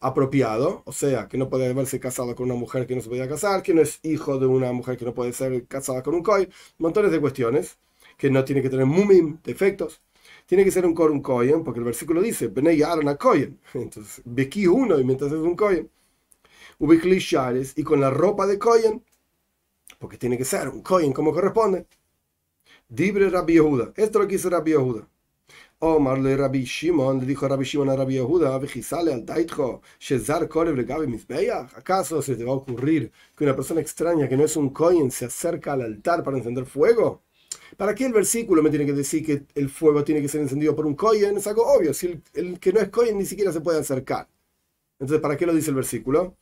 apropiado, 0.00 0.82
o 0.86 0.92
sea, 0.92 1.28
que 1.28 1.38
no 1.38 1.48
puede 1.50 1.68
haberse 1.68 2.00
casado 2.00 2.34
con 2.34 2.46
una 2.46 2.54
mujer 2.58 2.86
que 2.86 2.96
no 2.96 3.02
se 3.02 3.08
podía 3.08 3.28
casar, 3.28 3.62
que 3.62 3.74
no 3.74 3.82
es 3.82 4.00
hijo 4.02 4.38
de 4.38 4.46
una 4.46 4.72
mujer 4.72 4.96
que 4.96 5.04
no 5.04 5.14
puede 5.14 5.32
ser 5.32 5.66
casada 5.66 6.02
con 6.02 6.14
un 6.14 6.22
koyen, 6.22 6.50
montones 6.78 7.12
de 7.12 7.20
cuestiones, 7.20 7.78
que 8.16 8.30
no 8.30 8.44
tiene 8.44 8.62
que 8.62 8.70
tener 8.70 8.86
mumim, 8.86 9.38
defectos. 9.44 10.02
Tiene 10.46 10.64
que 10.64 10.70
ser 10.70 10.86
un 10.86 10.98
un 11.00 11.22
koyen, 11.22 11.64
porque 11.64 11.80
el 11.80 11.84
versículo 11.86 12.22
dice, 12.22 12.48
Benei 12.48 12.82
a 12.82 13.16
koyen. 13.16 13.60
Entonces, 13.74 14.22
bequi 14.24 14.66
uno 14.66 14.98
y 14.98 15.04
mientras 15.04 15.32
es 15.32 15.38
un 15.38 15.56
koyen. 15.56 15.90
Ubiclishares 16.78 17.74
y 17.78 17.84
con 17.84 18.00
la 18.00 18.10
ropa 18.10 18.46
de 18.46 18.58
koyen, 18.58 19.04
porque 19.98 20.18
tiene 20.18 20.38
que 20.38 20.44
ser 20.44 20.68
un 20.68 20.82
kohen 20.82 21.12
como 21.12 21.32
corresponde. 21.32 21.86
Dibre 22.88 23.30
Rabbi 23.30 23.54
Yehuda. 23.54 23.92
Esto 23.96 24.18
lo 24.18 24.28
quiso 24.28 24.50
Rabbi 24.50 24.72
Yehuda. 24.72 25.08
Omarle 25.82 26.36
Rabbi 26.36 26.62
Shimon, 26.62 27.20
le 27.20 27.24
dijo 27.24 27.48
Rabbi 27.48 27.64
Shimon 27.64 27.88
a 27.88 27.96
Rabbi 27.96 28.16
Yehuda, 28.16 28.54
al 28.54 29.24
Daitjo, 29.24 29.80
Shezar 29.98 30.46
Korev 30.46 30.76
Legabe 30.76 31.06
Misbeach. 31.06 31.74
¿Acaso 31.74 32.20
se 32.20 32.36
te 32.36 32.44
va 32.44 32.52
a 32.52 32.56
ocurrir 32.56 33.10
que 33.34 33.44
una 33.44 33.56
persona 33.56 33.80
extraña 33.80 34.28
que 34.28 34.36
no 34.36 34.44
es 34.44 34.56
un 34.56 34.68
kohen 34.74 35.10
se 35.10 35.24
acerca 35.24 35.72
al 35.72 35.80
altar 35.80 36.22
para 36.22 36.36
encender 36.36 36.66
fuego? 36.66 37.22
¿Para 37.78 37.94
qué 37.94 38.04
el 38.04 38.12
versículo 38.12 38.62
me 38.62 38.68
tiene 38.68 38.84
que 38.84 38.92
decir 38.92 39.24
que 39.24 39.46
el 39.54 39.70
fuego 39.70 40.04
tiene 40.04 40.20
que 40.20 40.28
ser 40.28 40.42
encendido 40.42 40.76
por 40.76 40.84
un 40.84 40.94
kohen? 40.94 41.38
Es 41.38 41.46
algo 41.46 41.64
obvio. 41.64 41.94
Si 41.94 42.20
el, 42.34 42.60
que 42.60 42.74
no 42.74 42.80
es 42.80 42.90
kohen 42.90 43.16
ni 43.16 43.24
siquiera 43.24 43.50
se 43.50 43.62
puede 43.62 43.78
acercar. 43.78 44.28
Entonces, 44.98 45.22
¿para 45.22 45.38
qué 45.38 45.46
lo 45.46 45.54
dice 45.54 45.70
el 45.70 45.76
versículo? 45.76 46.36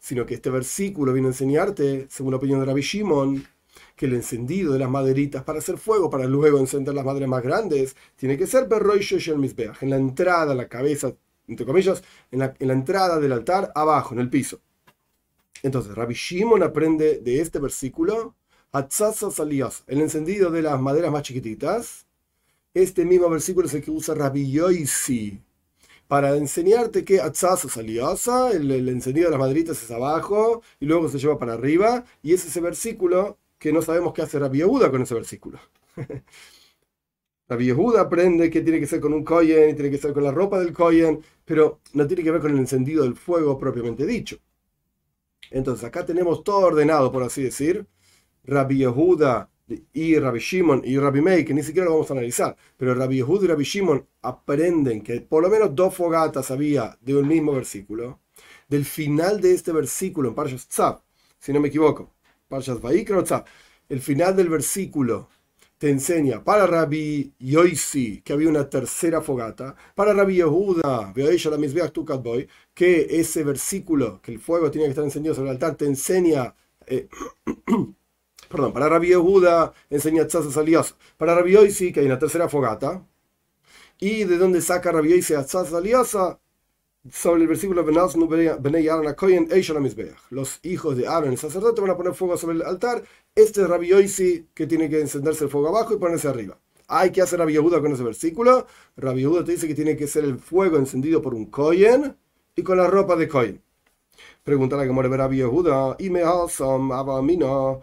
sino 0.00 0.26
que 0.26 0.34
este 0.34 0.50
versículo 0.50 1.12
viene 1.12 1.28
a 1.28 1.30
enseñarte, 1.30 2.06
según 2.10 2.32
la 2.32 2.36
opinión 2.36 2.60
de 2.60 2.66
Rabbi 2.66 2.82
Shimon, 2.82 3.46
que 3.96 4.06
el 4.06 4.14
encendido 4.14 4.72
de 4.72 4.78
las 4.78 4.90
maderitas 4.90 5.42
para 5.44 5.58
hacer 5.58 5.78
fuego, 5.78 6.10
para 6.10 6.26
luego 6.26 6.58
encender 6.58 6.94
las 6.94 7.04
maderas 7.04 7.28
más 7.28 7.42
grandes, 7.42 7.96
tiene 8.16 8.36
que 8.36 8.46
ser 8.46 8.68
en 8.68 9.90
la 9.90 9.96
entrada, 9.96 10.54
la 10.54 10.68
cabeza, 10.68 11.14
entre 11.46 11.66
comillas, 11.66 12.02
en 12.30 12.40
la, 12.40 12.54
en 12.58 12.68
la 12.68 12.74
entrada 12.74 13.18
del 13.20 13.32
altar, 13.32 13.72
abajo, 13.74 14.14
en 14.14 14.20
el 14.20 14.30
piso. 14.30 14.60
Entonces, 15.62 15.94
Rabbi 15.94 16.14
Shimon 16.14 16.62
aprende 16.62 17.20
de 17.20 17.40
este 17.40 17.58
versículo, 17.58 18.34
el 18.72 20.00
encendido 20.00 20.50
de 20.50 20.62
las 20.62 20.80
maderas 20.80 21.12
más 21.12 21.22
chiquititas. 21.22 22.06
Este 22.74 23.04
mismo 23.04 23.30
versículo 23.30 23.68
es 23.68 23.74
el 23.74 23.82
que 23.82 23.92
usa 23.92 24.16
Rabbi 24.16 24.50
Yoisi 24.50 25.40
para 26.08 26.36
enseñarte 26.36 27.04
que 27.04 27.20
Atzasa 27.20 27.68
el, 28.50 28.70
el 28.70 28.88
encendido 28.88 29.26
de 29.26 29.30
las 29.32 29.40
maderitas 29.40 29.82
es 29.82 29.90
abajo 29.90 30.62
y 30.80 30.86
luego 30.86 31.08
se 31.08 31.18
lleva 31.18 31.38
para 31.38 31.54
arriba, 31.54 32.04
y 32.22 32.34
es 32.34 32.44
ese 32.44 32.60
versículo 32.60 33.38
que 33.58 33.72
no 33.72 33.82
sabemos 33.82 34.12
qué 34.12 34.22
hace 34.22 34.38
Rabbi 34.38 34.58
Yehuda 34.58 34.90
con 34.90 35.02
ese 35.02 35.14
versículo. 35.14 35.58
Rabbi 37.48 37.66
Yehuda 37.66 38.02
aprende 38.02 38.50
que 38.50 38.62
tiene 38.62 38.80
que 38.80 38.86
ser 38.86 39.00
con 39.00 39.12
un 39.12 39.24
koyen 39.24 39.70
y 39.70 39.74
tiene 39.74 39.90
que 39.90 39.98
ser 39.98 40.12
con 40.12 40.24
la 40.24 40.32
ropa 40.32 40.58
del 40.58 40.72
koyen, 40.72 41.22
pero 41.44 41.80
no 41.92 42.06
tiene 42.06 42.22
que 42.22 42.30
ver 42.30 42.40
con 42.40 42.52
el 42.52 42.58
encendido 42.58 43.04
del 43.04 43.16
fuego 43.16 43.58
propiamente 43.58 44.06
dicho. 44.06 44.38
Entonces 45.50 45.84
acá 45.84 46.04
tenemos 46.06 46.42
todo 46.42 46.66
ordenado, 46.66 47.12
por 47.12 47.22
así 47.22 47.42
decir. 47.42 47.86
Rabbi 48.44 48.78
Yehuda 48.78 49.50
y 49.92 50.18
Rabbi 50.18 50.38
Shimon 50.38 50.82
y 50.84 50.98
Rabbi 50.98 51.20
Meir, 51.22 51.44
que 51.44 51.54
ni 51.54 51.62
siquiera 51.62 51.86
lo 51.86 51.94
vamos 51.94 52.10
a 52.10 52.14
analizar, 52.14 52.56
pero 52.76 52.94
Rabbi 52.94 53.16
Yehud 53.16 53.44
y 53.44 53.46
Rabbi 53.46 53.64
Shimon 53.64 54.06
aprenden 54.22 55.02
que 55.02 55.20
por 55.22 55.42
lo 55.42 55.48
menos 55.48 55.74
dos 55.74 55.94
fogatas 55.94 56.50
había 56.50 56.98
de 57.00 57.14
un 57.14 57.26
mismo 57.26 57.52
versículo. 57.52 58.20
Del 58.68 58.84
final 58.84 59.40
de 59.40 59.54
este 59.54 59.72
versículo 59.72 60.28
en 60.28 60.34
Parshas 60.34 60.68
Tzab, 60.68 61.02
si 61.38 61.52
no 61.52 61.60
me 61.60 61.68
equivoco, 61.68 62.13
el 63.88 64.00
final 64.00 64.36
del 64.36 64.48
versículo 64.48 65.28
te 65.78 65.90
enseña 65.90 66.42
para 66.42 66.66
Rabbi 66.66 67.34
Yoisi 67.38 68.22
que 68.22 68.32
había 68.32 68.48
una 68.48 68.70
tercera 68.70 69.20
fogata, 69.20 69.76
para 69.94 70.14
Rabbi 70.14 70.36
Yehuda, 70.36 71.12
que 72.74 73.06
ese 73.20 73.44
versículo, 73.44 74.20
que 74.22 74.32
el 74.32 74.40
fuego 74.40 74.70
tiene 74.70 74.86
que 74.86 74.90
estar 74.90 75.04
encendido 75.04 75.34
sobre 75.34 75.50
el 75.50 75.56
altar, 75.56 75.76
te 75.76 75.86
enseña 75.86 76.54
eh, 76.86 77.08
perdón, 78.48 78.72
para 78.72 78.88
Rabbi 78.88 79.08
Yehuda 79.08 79.72
enseña 79.90 80.26
Tzazas 80.26 80.56
Alias. 80.56 80.96
Para 81.16 81.34
Rabbi 81.34 81.52
Yoisi, 81.52 81.92
que 81.92 82.00
hay 82.00 82.06
una 82.06 82.18
tercera 82.18 82.48
fogata. 82.48 83.06
¿Y 83.98 84.24
de 84.24 84.38
dónde 84.38 84.60
saca 84.60 84.92
Rabbi 84.92 85.10
Yoisi 85.10 85.34
a 85.34 85.44
Tzazas 85.44 85.74
Aliasa? 85.74 86.40
Sobre 87.10 87.42
el 87.42 87.48
versículo 87.48 87.84
Los 90.30 90.60
hijos 90.62 90.96
de 90.96 91.06
Aaron, 91.06 91.30
el 91.30 91.38
sacerdote, 91.38 91.80
van 91.80 91.90
a 91.90 91.96
poner 91.96 92.14
fuego 92.14 92.36
sobre 92.36 92.56
el 92.56 92.62
altar. 92.62 93.02
Este 93.34 93.62
es 93.62 93.68
Rabbi 93.68 93.88
Yoisi, 93.88 94.48
que 94.54 94.66
tiene 94.66 94.88
que 94.88 95.00
encenderse 95.00 95.44
el 95.44 95.50
fuego 95.50 95.68
abajo 95.68 95.94
y 95.94 95.98
ponerse 95.98 96.28
arriba. 96.28 96.58
Hay 96.88 97.10
que 97.12 97.22
hacer 97.22 97.38
Rabbi 97.38 97.52
Yehuda 97.52 97.80
con 97.80 97.92
ese 97.92 98.02
versículo. 98.02 98.66
Rabbi 98.96 99.20
Yehuda 99.20 99.44
te 99.44 99.52
dice 99.52 99.68
que 99.68 99.74
tiene 99.74 99.96
que 99.96 100.06
ser 100.06 100.24
el 100.24 100.38
fuego 100.38 100.78
encendido 100.78 101.20
por 101.20 101.34
un 101.34 101.46
Kohen 101.46 102.16
y 102.56 102.62
con 102.62 102.78
la 102.78 102.86
ropa 102.86 103.16
de 103.16 103.28
Kohen. 103.28 103.62
Pregunta 104.42 104.76
la 104.76 104.84
que 104.84 104.92
muere 104.92 105.14
Rabbi 105.14 105.38
Yehuda. 105.38 105.96
Y 105.98 106.10
me 106.10 106.22
alzam 106.22 106.92
abamina 106.92 107.80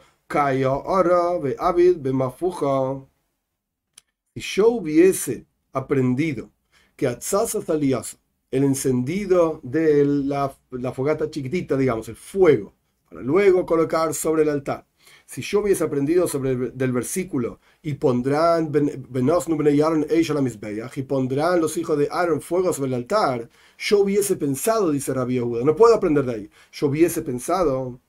si 4.33 4.39
yo 4.39 4.69
hubiese 4.69 5.45
aprendido 5.73 6.49
que 6.95 7.07
Atzasa 7.07 7.61
Saliasa, 7.61 8.17
el 8.51 8.63
encendido 8.65 9.61
de 9.63 10.05
la, 10.05 10.53
fogata 10.93 11.29
chiquitita, 11.29 11.77
digamos, 11.77 12.09
el 12.09 12.17
fuego, 12.17 12.73
para 13.09 13.21
luego 13.21 13.65
colocar 13.65 14.13
sobre 14.13 14.43
el 14.43 14.49
altar. 14.49 14.85
Si 15.25 15.41
yo 15.41 15.61
hubiese 15.61 15.83
aprendido 15.85 16.27
sobre 16.27 16.51
el, 16.51 16.77
del 16.77 16.91
versículo 16.91 17.59
y 17.81 17.93
pondrán 17.95 18.71
y 20.95 21.01
pondrán 21.03 21.61
los 21.61 21.77
hijos 21.77 21.97
de 21.97 22.09
Aaron 22.11 22.41
fuego 22.41 22.73
sobre 22.73 22.89
el 22.89 22.95
altar, 22.95 23.49
yo 23.77 23.99
hubiese 23.99 24.35
pensado, 24.35 24.91
dice 24.91 25.13
Rabbi 25.13 25.35
Yehuda, 25.35 25.63
no 25.63 25.75
puedo 25.75 25.95
aprender 25.95 26.25
de 26.25 26.33
ahí, 26.33 26.49
yo 26.73 26.87
hubiese 26.87 27.21
pensado 27.21 27.99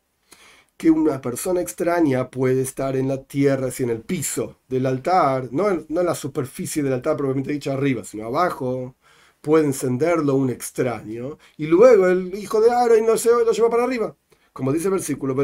que 0.77 0.91
una 0.91 1.21
persona 1.21 1.61
extraña 1.61 2.29
puede 2.31 2.63
estar 2.63 2.97
en 2.97 3.07
la 3.09 3.23
tierra, 3.23 3.71
si 3.71 3.85
en 3.85 3.91
el 3.91 4.01
piso 4.03 4.59
del 4.69 4.87
altar, 4.87 5.49
no 5.53 5.71
en, 5.71 5.87
no 5.89 6.01
en 6.01 6.07
la 6.07 6.15
superficie 6.17 6.83
del 6.83 6.95
altar 6.95 7.17
propiamente 7.17 7.53
dicho 7.53 7.71
arriba, 7.73 8.05
sino 8.05 8.27
abajo, 8.27 8.97
puede 9.43 9.67
encenderlo 9.67 10.37
un 10.37 10.49
extraño, 10.49 11.39
y 11.59 11.67
luego 11.67 12.07
el 12.07 12.35
hijo 12.35 12.63
de 12.63 12.71
Aaron 12.71 13.19
se 13.19 13.31
lo 13.31 13.53
lleva 13.53 13.69
para 13.69 13.85
arriba. 13.85 14.17
Como 14.55 14.73
dice 14.73 14.87
el 14.87 14.93
versículo, 14.93 15.35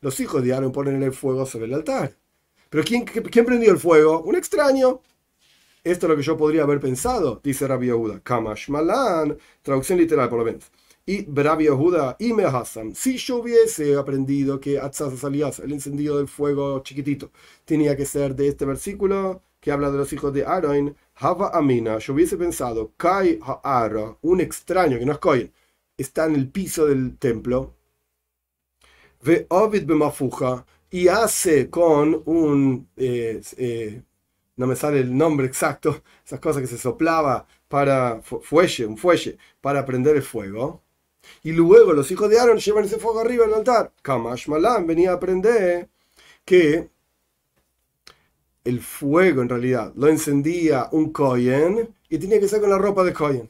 los 0.00 0.20
hijos 0.20 0.42
de 0.42 0.54
Aaron 0.54 0.72
ponen 0.72 1.02
el 1.02 1.12
fuego 1.12 1.46
sobre 1.46 1.66
el 1.66 1.74
altar. 1.74 2.16
Pero 2.70 2.84
¿quién, 2.84 3.04
quién 3.04 3.44
prendió 3.44 3.70
el 3.72 3.78
fuego? 3.78 4.22
Un 4.22 4.36
extraño. 4.36 5.00
Esto 5.84 6.06
es 6.06 6.10
lo 6.10 6.16
que 6.16 6.22
yo 6.22 6.36
podría 6.36 6.62
haber 6.62 6.80
pensado, 6.80 7.40
dice 7.44 7.66
Rabbi 7.68 7.86
Yehuda. 7.86 8.20
Kamash 8.20 8.70
Malan, 8.70 9.36
traducción 9.62 9.98
literal 9.98 10.28
por 10.28 10.38
lo 10.38 10.44
menos. 10.44 10.70
Y 11.04 11.24
Rabbi 11.32 11.64
Yehuda 11.64 12.16
y 12.18 12.32
si 12.94 13.16
yo 13.16 13.36
hubiese 13.36 13.96
aprendido 13.96 14.58
que 14.58 14.80
Atzaz 14.80 15.22
Alias, 15.22 15.60
el 15.60 15.72
encendido 15.72 16.18
del 16.18 16.26
fuego 16.26 16.82
chiquitito, 16.82 17.30
tenía 17.64 17.96
que 17.96 18.04
ser 18.06 18.34
de 18.34 18.48
este 18.48 18.64
versículo 18.64 19.42
que 19.60 19.70
habla 19.70 19.90
de 19.90 19.98
los 19.98 20.12
hijos 20.12 20.32
de 20.32 20.44
Aaron, 20.44 20.96
Hava 21.18 21.50
Amina, 21.54 21.98
yo 21.98 22.12
hubiese 22.14 22.36
pensado, 22.36 22.92
Kai 22.96 23.38
Ha'ara, 23.42 24.16
un 24.22 24.40
extraño 24.40 24.98
que 24.98 25.06
no 25.06 25.12
es 25.12 25.18
Kohen, 25.18 25.52
está 25.96 26.26
en 26.26 26.34
el 26.34 26.50
piso 26.50 26.86
del 26.86 27.16
templo, 27.18 27.74
ve 29.22 29.46
Ovid 29.48 29.86
Bemafuja, 29.86 30.66
y 30.90 31.08
hace 31.08 31.70
con 31.70 32.22
un, 32.26 32.88
eh, 32.96 33.40
eh, 33.56 34.02
no 34.56 34.66
me 34.66 34.76
sale 34.76 35.00
el 35.00 35.16
nombre 35.16 35.46
exacto, 35.46 36.02
esas 36.24 36.40
cosas 36.40 36.62
que 36.62 36.68
se 36.68 36.78
soplaba 36.78 37.46
para 37.68 38.20
fuelle, 38.22 38.86
un 38.86 38.96
fuelle, 38.96 39.38
para 39.60 39.84
prender 39.84 40.16
el 40.16 40.22
fuego. 40.22 40.82
Y 41.42 41.52
luego 41.52 41.92
los 41.92 42.10
hijos 42.10 42.30
de 42.30 42.38
Aaron 42.38 42.58
llevan 42.58 42.84
ese 42.84 42.98
fuego 42.98 43.20
arriba 43.20 43.46
al 43.46 43.54
altar. 43.54 43.92
Kamash 44.02 44.48
Malam 44.48 44.86
venía 44.86 45.10
a 45.10 45.14
aprender 45.14 45.88
que 46.44 46.90
el 48.66 48.80
fuego 48.80 49.42
en 49.42 49.48
realidad 49.48 49.92
lo 49.96 50.08
encendía 50.08 50.88
un 50.92 51.12
Kohen 51.12 51.94
y 52.08 52.18
tenía 52.18 52.40
que 52.40 52.48
ser 52.48 52.60
con 52.60 52.70
la 52.70 52.78
ropa 52.78 53.04
de 53.04 53.12
Kohen. 53.12 53.48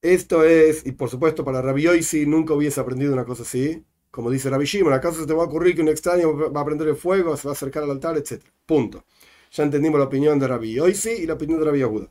Esto 0.00 0.44
es, 0.44 0.84
y 0.84 0.92
por 0.92 1.08
supuesto 1.08 1.44
para 1.44 1.62
Rabbi 1.62 2.02
si 2.02 2.26
nunca 2.26 2.54
hubiese 2.54 2.80
aprendido 2.80 3.12
una 3.12 3.24
cosa 3.24 3.42
así. 3.42 3.84
Como 4.10 4.30
dice 4.30 4.50
Rabbi 4.50 4.64
Shimon, 4.66 4.92
¿acaso 4.92 5.20
se 5.20 5.26
te 5.26 5.32
va 5.32 5.42
a 5.44 5.46
ocurrir 5.46 5.74
que 5.74 5.82
un 5.82 5.88
extraño 5.88 6.52
va 6.52 6.60
a 6.60 6.64
prender 6.64 6.88
el 6.88 6.96
fuego, 6.96 7.36
se 7.36 7.46
va 7.48 7.52
a 7.52 7.54
acercar 7.54 7.84
al 7.84 7.90
altar, 7.92 8.16
etcétera? 8.16 8.52
Punto. 8.66 9.04
Ya 9.52 9.62
entendimos 9.64 9.98
la 10.00 10.06
opinión 10.06 10.38
de 10.38 10.48
Rabbi 10.48 10.74
Yoisi 10.74 11.10
y 11.10 11.26
la 11.26 11.34
opinión 11.34 11.60
de 11.60 11.66
Rabbi 11.66 11.78
Yehuda. 11.78 12.10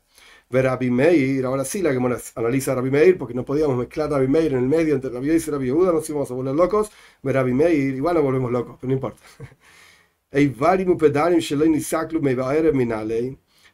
Rabbi 0.50 0.90
Meir, 0.90 1.44
ahora 1.46 1.64
sí 1.64 1.82
la 1.82 1.92
que 1.92 1.98
analiza 2.36 2.74
Rabbi 2.74 2.90
Meir, 2.90 3.18
porque 3.18 3.34
no 3.34 3.44
podíamos 3.44 3.76
mezclar 3.76 4.10
Rabbi 4.10 4.28
Meir 4.28 4.52
en 4.52 4.58
el 4.58 4.68
medio 4.68 4.94
entre 4.94 5.10
Rabbi 5.10 5.28
Yois 5.28 5.46
y 5.48 5.50
Rabbi 5.50 5.66
Yehuda, 5.66 5.92
nos 5.92 6.08
íbamos 6.08 6.30
a 6.30 6.34
volver 6.34 6.54
locos. 6.54 6.90
Rabbi 7.22 7.52
Meir, 7.54 7.94
igual 7.94 8.14
nos 8.14 8.24
volvemos 8.24 8.50
locos, 8.52 8.76
pero 8.80 8.88
no 8.88 8.94
importa. 8.94 9.22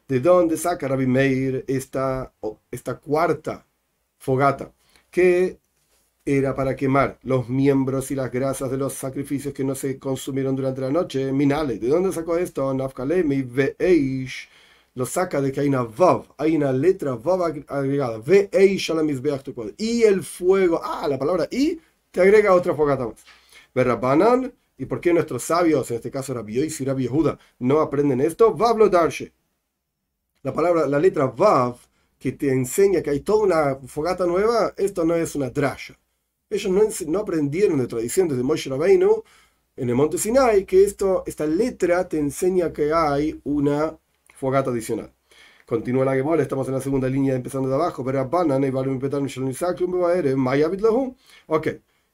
¿De 0.07 0.19
dónde 0.19 0.57
saca 0.57 0.87
Rabbi 0.89 1.07
Meir 1.07 1.63
esta, 1.67 2.33
esta 2.69 2.97
cuarta 2.99 3.65
fogata? 4.17 4.73
Que 5.09 5.59
era 6.25 6.53
para 6.53 6.75
quemar 6.75 7.17
los 7.23 7.47
miembros 7.47 8.11
y 8.11 8.15
las 8.15 8.29
grasas 8.31 8.69
de 8.71 8.77
los 8.77 8.93
sacrificios 8.93 9.53
que 9.53 9.63
no 9.63 9.73
se 9.73 9.97
consumieron 9.97 10.55
durante 10.55 10.81
la 10.81 10.91
noche. 10.91 11.31
Minale, 11.31 11.79
¿de 11.79 11.87
dónde 11.87 12.11
sacó 12.11 12.37
esto? 12.37 12.73
Lo 14.95 15.05
saca 15.05 15.41
de 15.41 15.51
que 15.51 15.61
hay 15.61 15.67
una 15.69 15.83
vav, 15.83 16.25
hay 16.37 16.55
una 16.57 16.73
letra 16.73 17.15
vav 17.15 17.63
agregada. 17.67 18.21
Y 19.77 20.03
el 20.03 20.23
fuego, 20.23 20.81
ah, 20.83 21.07
la 21.07 21.17
palabra 21.17 21.47
y 21.51 21.79
te 22.11 22.21
agrega 22.21 22.53
otra 22.53 22.75
fogata 22.75 23.05
más. 23.07 23.23
Verrabanan, 23.73 24.51
¿y 24.79 24.85
por 24.85 24.99
qué 25.01 25.13
nuestros 25.13 25.43
sabios, 25.43 25.91
en 25.91 25.97
este 25.97 26.09
caso 26.09 26.33
Rabbi 26.33 26.59
y 26.59 26.85
Rabbi 26.85 27.03
Yehuda, 27.03 27.37
no 27.59 27.81
aprenden 27.81 28.21
esto? 28.21 28.53
Vavlo 28.55 28.89
darshe 28.89 29.33
la 30.41 30.53
palabra, 30.53 30.87
la 30.87 30.99
letra 30.99 31.27
Vav, 31.27 31.77
que 32.17 32.31
te 32.31 32.49
enseña 32.49 33.01
que 33.01 33.09
hay 33.09 33.19
toda 33.19 33.43
una 33.43 33.75
fogata 33.87 34.25
nueva, 34.25 34.73
esto 34.77 35.03
no 35.03 35.15
es 35.15 35.35
una 35.35 35.49
drasha. 35.49 35.99
Ellos 36.49 37.07
no, 37.07 37.19
aprendieron 37.19 37.79
de 37.79 37.87
tradición 37.87 38.27
desde 38.29 38.41
Moshe 38.41 38.69
Rabbeinu 38.69 39.23
en 39.75 39.89
el 39.89 39.95
monte 39.95 40.17
Sinai 40.17 40.65
que 40.65 40.83
esto, 40.83 41.23
esta 41.27 41.45
letra 41.45 42.07
te 42.07 42.17
enseña 42.17 42.71
que 42.73 42.93
hay 42.93 43.39
una 43.43 43.97
fogata 44.33 44.71
adicional. 44.71 45.13
Continúa 45.65 46.05
la 46.05 46.15
Gemora, 46.15 46.41
estamos 46.41 46.67
en 46.67 46.73
la 46.73 46.81
segunda 46.81 47.07
línea 47.09 47.35
empezando 47.35 47.69
de 47.69 47.75
abajo. 47.75 48.03
Ok, 51.47 51.67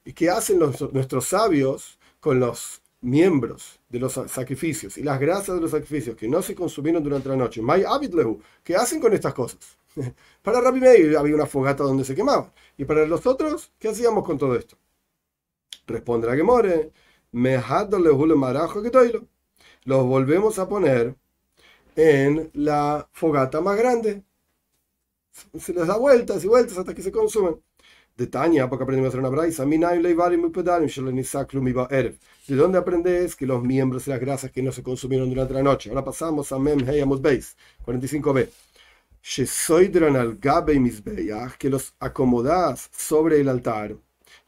¿y 0.04 0.12
qué 0.12 0.30
hacen 0.30 0.58
nuestros 0.58 1.26
sabios 1.26 1.95
con 2.20 2.40
los 2.40 2.82
miembros 3.00 3.78
de 3.88 4.00
los 4.00 4.14
sacrificios 4.14 4.98
y 4.98 5.02
las 5.02 5.20
grasas 5.20 5.54
de 5.54 5.60
los 5.60 5.70
sacrificios 5.70 6.16
que 6.16 6.28
no 6.28 6.42
se 6.42 6.54
consumieron 6.54 7.02
durante 7.02 7.28
la 7.28 7.36
noche, 7.36 7.62
¿qué 8.64 8.76
hacen 8.76 9.00
con 9.00 9.12
estas 9.12 9.34
cosas? 9.34 9.78
para 10.42 10.60
Rabbi 10.60 10.80
Meir 10.80 11.16
había 11.16 11.34
una 11.34 11.46
fogata 11.46 11.84
donde 11.84 12.04
se 12.04 12.14
quemaba. 12.14 12.52
Y 12.76 12.84
para 12.84 13.06
los 13.06 13.26
otros, 13.26 13.72
¿qué 13.78 13.88
hacíamos 13.88 14.24
con 14.24 14.38
todo 14.38 14.54
esto? 14.56 14.76
Responde 15.86 16.26
la 16.26 16.36
Gemore, 16.36 16.92
los 19.84 20.06
volvemos 20.06 20.58
a 20.58 20.68
poner 20.68 21.16
en 21.94 22.50
la 22.54 23.08
fogata 23.12 23.60
más 23.60 23.76
grande. 23.76 24.24
Se 25.58 25.72
les 25.72 25.86
da 25.86 25.96
vueltas 25.96 26.42
y 26.44 26.48
vueltas 26.48 26.78
hasta 26.78 26.94
que 26.94 27.02
se 27.02 27.12
consumen. 27.12 27.62
De 28.16 28.26
Tania, 28.26 28.68
porque 28.68 28.84
aprendimos 28.84 29.06
a 29.06 29.08
hacer 29.08 29.20
una 29.20 29.28
braisa. 29.28 29.64
¿De 29.66 29.76
dónde 32.56 32.78
aprendes 32.78 33.36
que 33.36 33.46
los 33.46 33.62
miembros 33.62 34.06
y 34.06 34.10
las 34.10 34.20
grasas 34.20 34.50
que 34.50 34.62
no 34.62 34.72
se 34.72 34.82
consumieron 34.82 35.28
durante 35.28 35.52
la 35.52 35.62
noche? 35.62 35.90
Ahora 35.90 36.04
pasamos 36.04 36.50
a 36.50 36.58
Mem 36.58 36.88
Heyamut 36.88 37.20
Beis, 37.20 37.56
45b. 37.84 38.48
al 40.16 40.36
gabe 40.36 40.80
que 41.58 41.68
los 41.68 41.94
acomodas 42.00 42.88
sobre 42.90 43.40
el 43.40 43.50
altar. 43.50 43.96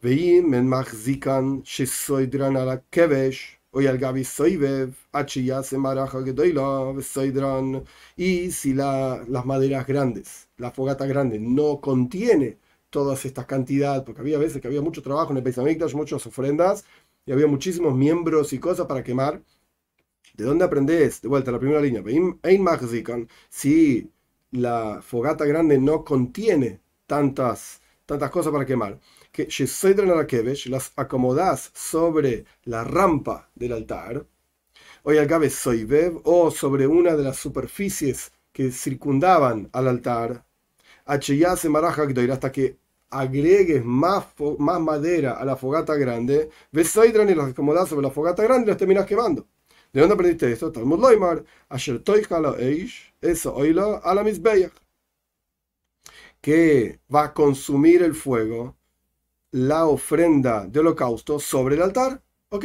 Veim 0.01 0.55
en 0.55 0.69
machzikan 0.69 1.63
shesoidran 1.63 2.57
al 2.57 2.83
kevesh. 2.91 3.59
Hoy 3.71 3.87
al 3.87 3.99
gabi 3.99 4.25
soivev, 4.25 4.95
achiyase 5.13 5.77
maraja 5.77 6.23
gedoila, 6.23 6.95
soidran. 7.03 7.85
Y 8.17 8.51
si 8.51 8.73
la, 8.73 9.23
las 9.29 9.45
maderas 9.45 9.87
grandes, 9.87 10.49
la 10.57 10.71
fogata 10.71 11.07
grande, 11.07 11.39
no 11.39 11.81
contiene 11.81 12.57
todas 12.90 13.25
estas 13.25 13.47
cantidades, 13.47 14.02
porque 14.04 14.21
había 14.21 14.38
veces 14.38 14.61
que 14.61 14.68
había 14.68 14.83
mucho 14.83 15.02
trabajo 15.02 15.30
en 15.33 15.38
el 15.38 15.42
Beis 15.42 15.59
muchas 15.95 16.26
ofrendas, 16.26 16.85
y 17.26 17.33
había 17.33 17.47
muchísimos 17.47 17.95
miembros 17.95 18.52
y 18.52 18.59
cosas 18.59 18.87
para 18.87 19.02
quemar. 19.02 19.42
¿De 20.35 20.45
dónde 20.45 20.64
aprendes? 20.64 21.21
De 21.21 21.28
vuelta 21.28 21.50
a 21.50 21.52
la 21.52 21.59
primera 21.59 21.80
línea. 21.80 22.02
Si 23.50 24.11
la 24.52 25.02
fogata 25.02 25.44
grande 25.44 25.79
no 25.79 26.05
contiene 26.05 26.81
tantas, 27.07 27.81
tantas 28.07 28.31
cosas 28.31 28.53
para 28.53 28.64
quemar, 28.64 28.98
que 29.33 29.51
las 30.70 30.92
acomodas 30.96 31.70
sobre 31.74 32.44
la 32.64 32.85
rampa 32.85 33.51
del 33.55 33.72
altar, 33.72 34.27
o 35.03 35.11
al 35.11 35.51
Soibev, 35.51 36.20
o 36.24 36.51
sobre 36.51 36.87
una 36.87 37.16
de 37.16 37.24
las 37.24 37.37
superficies 37.37 38.33
que 38.53 38.70
circundaban 38.72 39.68
al 39.72 39.88
altar, 39.88 40.44
hasta 42.33 42.53
que 42.53 42.77
agregues 43.11 43.85
más, 43.85 44.27
más 44.59 44.81
madera 44.81 45.33
a 45.35 45.44
la 45.44 45.57
fogata 45.57 45.94
grande, 45.97 46.51
ves 46.71 46.94
y 46.97 47.35
las 47.35 47.51
acomodas 47.51 47.88
sobre 47.88 48.07
la 48.07 48.12
fogata 48.12 48.42
grande 48.42 48.64
y 48.64 48.68
las 48.68 48.77
terminas 48.77 49.07
quemando. 49.07 49.47
¿De 49.92 50.01
dónde 50.01 50.14
aprendiste 50.14 50.53
esto? 50.53 50.71
Talmud 50.71 51.01
Loimar, 51.01 51.42
Asher 51.68 52.03
Eish, 52.59 53.14
eso 53.21 53.55
oílo 53.55 54.01
a 54.05 54.14
la 54.14 54.23
que 56.40 57.01
va 57.12 57.25
a 57.25 57.35
consumir 57.35 58.03
el 58.03 58.14
fuego 58.14 58.77
la 59.51 59.87
ofrenda 59.87 60.66
de 60.66 60.81
holocausto 60.81 61.40
sobre 61.40 61.77
el 61.77 61.83
altar. 61.83 62.23
¿Ok? 62.51 62.64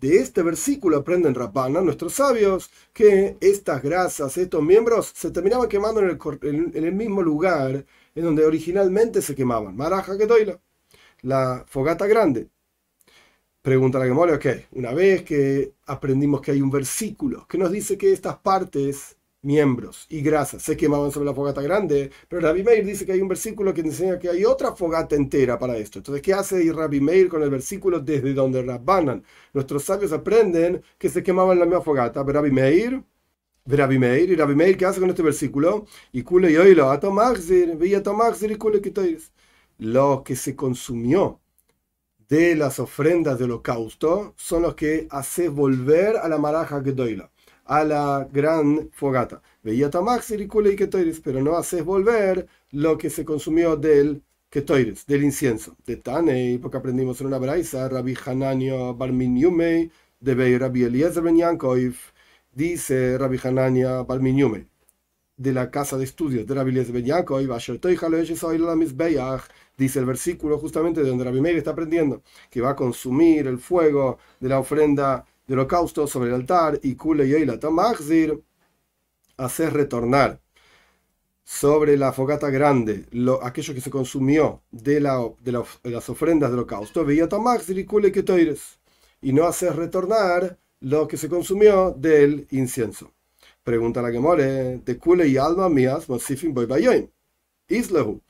De 0.00 0.16
este 0.16 0.42
versículo 0.42 0.96
aprenden 0.96 1.34
Rabana, 1.34 1.82
nuestros 1.82 2.14
sabios, 2.14 2.70
que 2.94 3.36
estas 3.40 3.82
grasas, 3.82 4.38
estos 4.38 4.62
miembros, 4.62 5.12
se 5.14 5.30
terminaban 5.30 5.68
quemando 5.68 6.00
en 6.00 6.72
el, 6.74 6.92
mismo 6.92 7.22
lugar 7.22 7.84
en 8.14 8.24
donde 8.24 8.46
originalmente 8.46 9.20
se 9.20 9.34
quemaban. 9.34 9.76
Maraja 9.76 10.16
que 10.16 10.26
doy 10.26 10.50
la 11.20 11.64
fogata 11.68 12.06
grande. 12.06 12.48
Pregunta 13.60 13.98
la 13.98 14.06
Gemora, 14.06 14.36
ok, 14.36 14.46
una 14.72 14.94
vez 14.94 15.22
que 15.22 15.74
aprendimos 15.84 16.40
que 16.40 16.52
hay 16.52 16.62
un 16.62 16.70
versículo 16.70 17.46
que 17.46 17.58
nos 17.58 17.70
dice 17.70 17.98
que 17.98 18.10
estas 18.10 18.38
partes, 18.38 19.18
miembros 19.42 20.06
y 20.08 20.20
grasas 20.22 20.62
se 20.62 20.76
quemaban 20.76 21.10
sobre 21.12 21.26
la 21.26 21.34
fogata 21.34 21.62
grande, 21.62 22.10
pero 22.28 22.42
Rabbi 22.42 22.62
Meir 22.62 22.84
dice 22.84 23.06
que 23.06 23.12
hay 23.12 23.20
un 23.20 23.28
versículo 23.28 23.72
que 23.74 23.80
enseña 23.80 24.18
que 24.18 24.28
hay 24.28 24.44
otra 24.44 24.74
fogata 24.74 25.16
entera 25.16 25.58
para 25.58 25.76
esto. 25.76 25.98
Entonces, 25.98 26.22
¿qué 26.22 26.34
hace 26.34 26.72
Rabbi 26.72 27.00
Meir 27.00 27.28
con 27.28 27.42
el 27.42 27.50
versículo 27.50 28.00
desde 28.00 28.34
donde 28.34 28.62
Rabbanan? 28.62 29.24
Nuestros 29.52 29.84
sabios 29.84 30.12
aprenden 30.12 30.82
que 30.98 31.08
se 31.08 31.22
quemaban 31.22 31.58
la 31.58 31.64
misma 31.66 31.82
fogata, 31.82 32.24
pero 32.24 32.40
Rabbi 32.40 32.52
Meir 32.52 33.02
Rabbi 33.66 33.98
Meir, 33.98 34.30
y 34.30 34.36
Rabbi 34.36 34.54
Meir, 34.54 34.76
¿qué 34.76 34.86
hace 34.86 35.00
con 35.00 35.10
este 35.10 35.22
versículo? 35.22 35.86
Y 36.12 36.22
kule 36.22 36.50
y 36.50 36.56
Lo 39.78 40.22
que 40.24 40.36
se 40.36 40.56
consumió 40.56 41.40
de 42.28 42.54
las 42.56 42.78
ofrendas 42.78 43.38
de 43.38 43.44
holocausto 43.44 44.34
son 44.36 44.62
los 44.62 44.74
que 44.74 45.06
hace 45.10 45.48
volver 45.48 46.16
a 46.16 46.28
la 46.28 46.38
maraja 46.38 46.82
Gedoila, 46.82 47.30
a 47.70 47.84
la 47.84 48.28
gran 48.32 48.90
fogata. 48.92 49.40
Veía 49.62 49.88
pero 51.24 51.40
no 51.40 51.56
haces 51.56 51.84
volver 51.84 52.48
lo 52.72 52.98
que 52.98 53.10
se 53.10 53.24
consumió 53.24 53.76
del 53.76 54.22
ketoires, 54.50 55.06
del 55.06 55.22
incienso. 55.22 55.76
De 55.86 55.96
Tanei, 55.96 56.58
porque 56.58 56.78
aprendimos 56.78 57.20
en 57.20 57.28
una 57.28 57.38
braisa, 57.38 57.88
Rabbi 57.88 58.16
Hananio 58.26 58.94
Barmin 58.94 59.38
Yumei, 59.38 59.90
de 60.18 60.58
Rabbi 60.58 60.82
Eliezer 60.82 61.22
Ben 61.22 61.36
Yankov, 61.36 61.94
dice 62.52 63.16
Rabbi 63.16 63.38
Hanania 63.44 64.02
Balminyume, 64.02 64.66
de 65.36 65.52
la 65.52 65.70
casa 65.70 65.96
de 65.96 66.04
estudios 66.04 66.46
de 66.46 66.54
Rabbi 66.54 66.70
Eliezer 66.70 66.92
Ben 66.92 67.04
Yankov, 67.04 67.40
dice 69.78 69.98
el 70.00 70.06
versículo 70.06 70.58
justamente 70.58 71.02
de 71.02 71.08
donde 71.08 71.24
Rabbi 71.24 71.40
Meir 71.40 71.56
está 71.58 71.70
aprendiendo, 71.70 72.22
que 72.50 72.60
va 72.60 72.70
a 72.70 72.76
consumir 72.76 73.46
el 73.46 73.58
fuego 73.58 74.18
de 74.40 74.48
la 74.48 74.58
ofrenda 74.58 75.24
del 75.50 75.58
holocausto 75.58 76.06
sobre 76.06 76.28
el 76.28 76.36
altar 76.36 76.78
y 76.80 76.94
Kule 76.94 77.28
Yoila 77.28 77.58
Tamachzir, 77.58 78.40
hacer 79.36 79.72
retornar 79.72 80.40
sobre 81.42 81.96
la 81.96 82.12
fogata 82.12 82.50
grande 82.50 83.06
lo, 83.10 83.44
aquello 83.44 83.74
que 83.74 83.80
se 83.80 83.90
consumió 83.90 84.62
de, 84.70 85.00
la, 85.00 85.28
de, 85.40 85.50
las 85.50 86.08
ofrendas 86.08 86.50
del 86.50 86.60
holocausto, 86.60 87.04
veía 87.04 87.28
Tamachzir 87.28 87.76
y 87.80 87.84
Kule 87.84 88.12
Ketoires, 88.12 88.78
y 89.20 89.32
no 89.32 89.44
hacer 89.44 89.74
retornar 89.74 90.56
lo 90.78 91.08
que 91.08 91.16
se 91.16 91.28
consumió 91.28 91.96
del 91.98 92.46
incienso. 92.52 93.12
Pregunta 93.64 94.00
la 94.02 94.12
que 94.12 94.20
more, 94.20 94.78
de 94.78 94.98
Kule 94.98 95.26
y 95.26 95.36
alma 95.36 95.68
mías, 95.68 96.08
Mosifim 96.08 96.54
Boy 96.54 97.10
Islehu. 97.66 98.20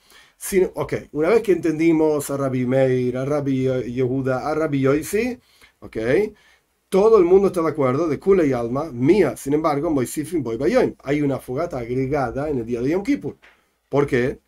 Ok, 0.75 0.95
una 1.13 1.29
vez 1.29 1.43
que 1.43 1.53
entendimos 1.53 2.31
a 2.31 2.39
Rabbi 2.39 2.65
Meir, 2.65 3.19
a 3.19 3.27
Rabbi 3.27 3.65
Yehuda, 3.93 4.49
a 4.51 4.55
Rabbi 4.55 4.81
Yoisi, 4.81 5.39
ok, 5.81 5.97
todo 6.91 7.19
el 7.19 7.25
mundo 7.25 7.47
está 7.47 7.63
de 7.63 7.69
acuerdo 7.69 8.09
de 8.09 8.19
Kule 8.19 8.47
y 8.49 8.53
alma 8.53 8.91
mía. 8.93 9.37
Sin 9.37 9.55
embargo, 9.55 9.91
Moisifim 9.91 10.43
Boy 10.43 10.59
Hay 11.05 11.23
una 11.23 11.39
fogata 11.39 11.79
agregada 11.79 12.51
en 12.51 12.59
el 12.59 12.67
día 12.67 12.83
de 12.83 12.91
Yom 12.91 13.05
Kippur. 13.05 13.37
¿Por 13.89 14.07
qué? 14.07 14.41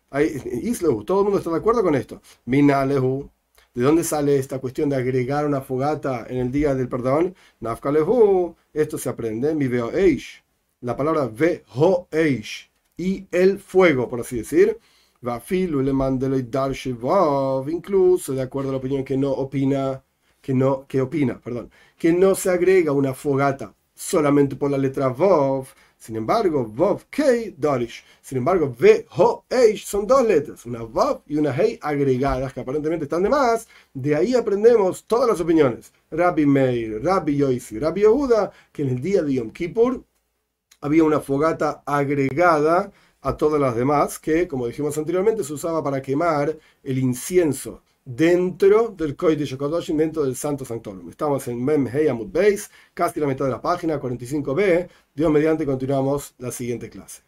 Todo 1.05 1.19
el 1.19 1.23
mundo 1.23 1.39
está 1.39 1.49
de 1.51 1.57
acuerdo 1.57 1.81
con 1.83 1.95
esto. 1.95 2.21
Minalehu, 2.45 3.29
¿De 3.73 3.81
dónde 3.83 4.03
sale 4.03 4.37
esta 4.37 4.59
cuestión 4.59 4.89
de 4.89 4.97
agregar 4.97 5.47
una 5.47 5.61
fogata 5.61 6.27
en 6.29 6.37
el 6.37 6.51
día 6.51 6.75
del 6.75 6.89
perdón? 6.89 7.33
Nafkalehu, 7.61 8.55
esto 8.73 8.97
se 8.99 9.09
aprende, 9.09 9.55
mi 9.55 9.67
veo 9.67 9.91
eish. 9.91 10.43
La 10.81 10.95
palabra 10.95 11.27
ve 11.27 11.63
ho 11.75 12.07
eish. 12.11 12.69
Y 12.97 13.25
el 13.31 13.57
fuego, 13.57 14.09
por 14.09 14.19
así 14.19 14.37
decir. 14.37 14.77
Vafilu 15.21 15.81
le 15.81 15.91
incluso 17.71 18.33
de 18.33 18.41
acuerdo 18.41 18.69
a 18.69 18.73
la 18.73 18.77
opinión 18.77 19.05
que 19.05 19.15
no 19.17 19.31
opina, 19.31 20.03
que 20.41 20.53
no, 20.53 20.85
que 20.87 21.01
opina, 21.01 21.39
perdón, 21.39 21.71
que 22.03 22.11
no 22.11 22.35
se 22.35 22.49
agrega 22.49 22.91
una 22.91 23.13
fogata 23.13 23.73
solamente 23.95 24.57
por 24.57 24.69
la 24.69 24.77
letra 24.77 25.07
Vov. 25.07 25.67
Sin 25.97 26.17
embargo, 26.17 26.65
Vov 26.65 27.05
Kei 27.09 27.55
Dorish. 27.57 28.03
Sin 28.21 28.39
embargo, 28.39 28.75
V, 28.77 29.05
Ho, 29.15 29.45
Eish 29.49 29.85
son 29.85 30.05
dos 30.05 30.21
letras, 30.27 30.65
una 30.65 30.81
Vov 30.81 31.21
y 31.27 31.37
una 31.37 31.55
Hei 31.55 31.79
agregadas 31.81 32.51
que 32.51 32.59
aparentemente 32.59 33.05
están 33.05 33.23
de 33.23 33.29
más. 33.29 33.69
De 33.93 34.17
ahí 34.17 34.35
aprendemos 34.35 35.05
todas 35.05 35.29
las 35.29 35.39
opiniones. 35.39 35.93
Rabbi 36.11 36.45
Meir, 36.45 37.01
Rabbi 37.01 37.37
Yoisi, 37.37 37.79
Rabbi 37.79 38.01
Yehuda, 38.01 38.51
que 38.73 38.81
en 38.81 38.89
el 38.89 38.99
día 39.01 39.21
de 39.21 39.35
Yom 39.35 39.51
Kippur 39.51 40.03
había 40.81 41.05
una 41.05 41.21
fogata 41.21 41.83
agregada 41.85 42.91
a 43.21 43.37
todas 43.37 43.61
las 43.61 43.77
demás, 43.77 44.19
que, 44.19 44.45
como 44.45 44.67
dijimos 44.67 44.97
anteriormente, 44.97 45.45
se 45.45 45.53
usaba 45.53 45.81
para 45.81 46.01
quemar 46.01 46.57
el 46.83 46.97
incienso 46.97 47.81
dentro 48.05 48.89
del 48.89 49.15
de 49.15 49.45
Yokodoshin, 49.45 49.97
dentro 49.97 50.23
del 50.23 50.35
Santo 50.35 50.65
Sanctorum. 50.65 51.09
Estamos 51.09 51.47
en 51.47 51.63
Mem 51.63 51.87
Hey 51.87 52.07
Amud 52.07 52.27
Beis, 52.31 52.69
casi 52.93 53.19
la 53.19 53.27
mitad 53.27 53.45
de 53.45 53.51
la 53.51 53.61
página, 53.61 53.99
45b. 53.99 54.89
Dios 55.13 55.31
mediante 55.31 55.65
continuamos 55.65 56.35
la 56.37 56.51
siguiente 56.51 56.89
clase. 56.89 57.23